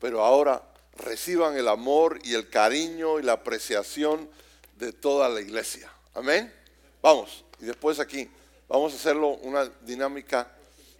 [0.00, 0.60] Pero ahora
[0.96, 4.28] reciban el amor y el cariño y la apreciación
[4.76, 5.88] de toda la iglesia.
[6.14, 6.52] Amén.
[7.00, 8.28] Vamos, y después aquí,
[8.66, 10.50] vamos a hacerlo una dinámica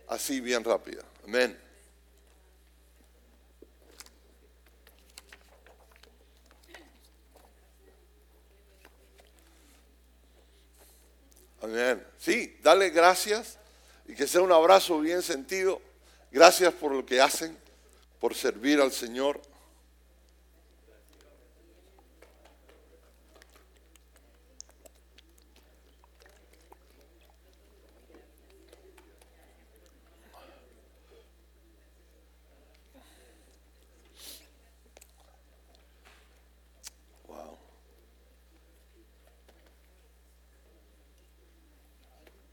[0.06, 1.02] así bien rápida.
[1.24, 1.58] Amén.
[11.60, 12.06] Amén.
[12.16, 13.58] Sí, dale gracias
[14.08, 15.80] y que sea un abrazo bien sentido.
[16.32, 17.56] Gracias por lo que hacen,
[18.18, 19.40] por servir al Señor.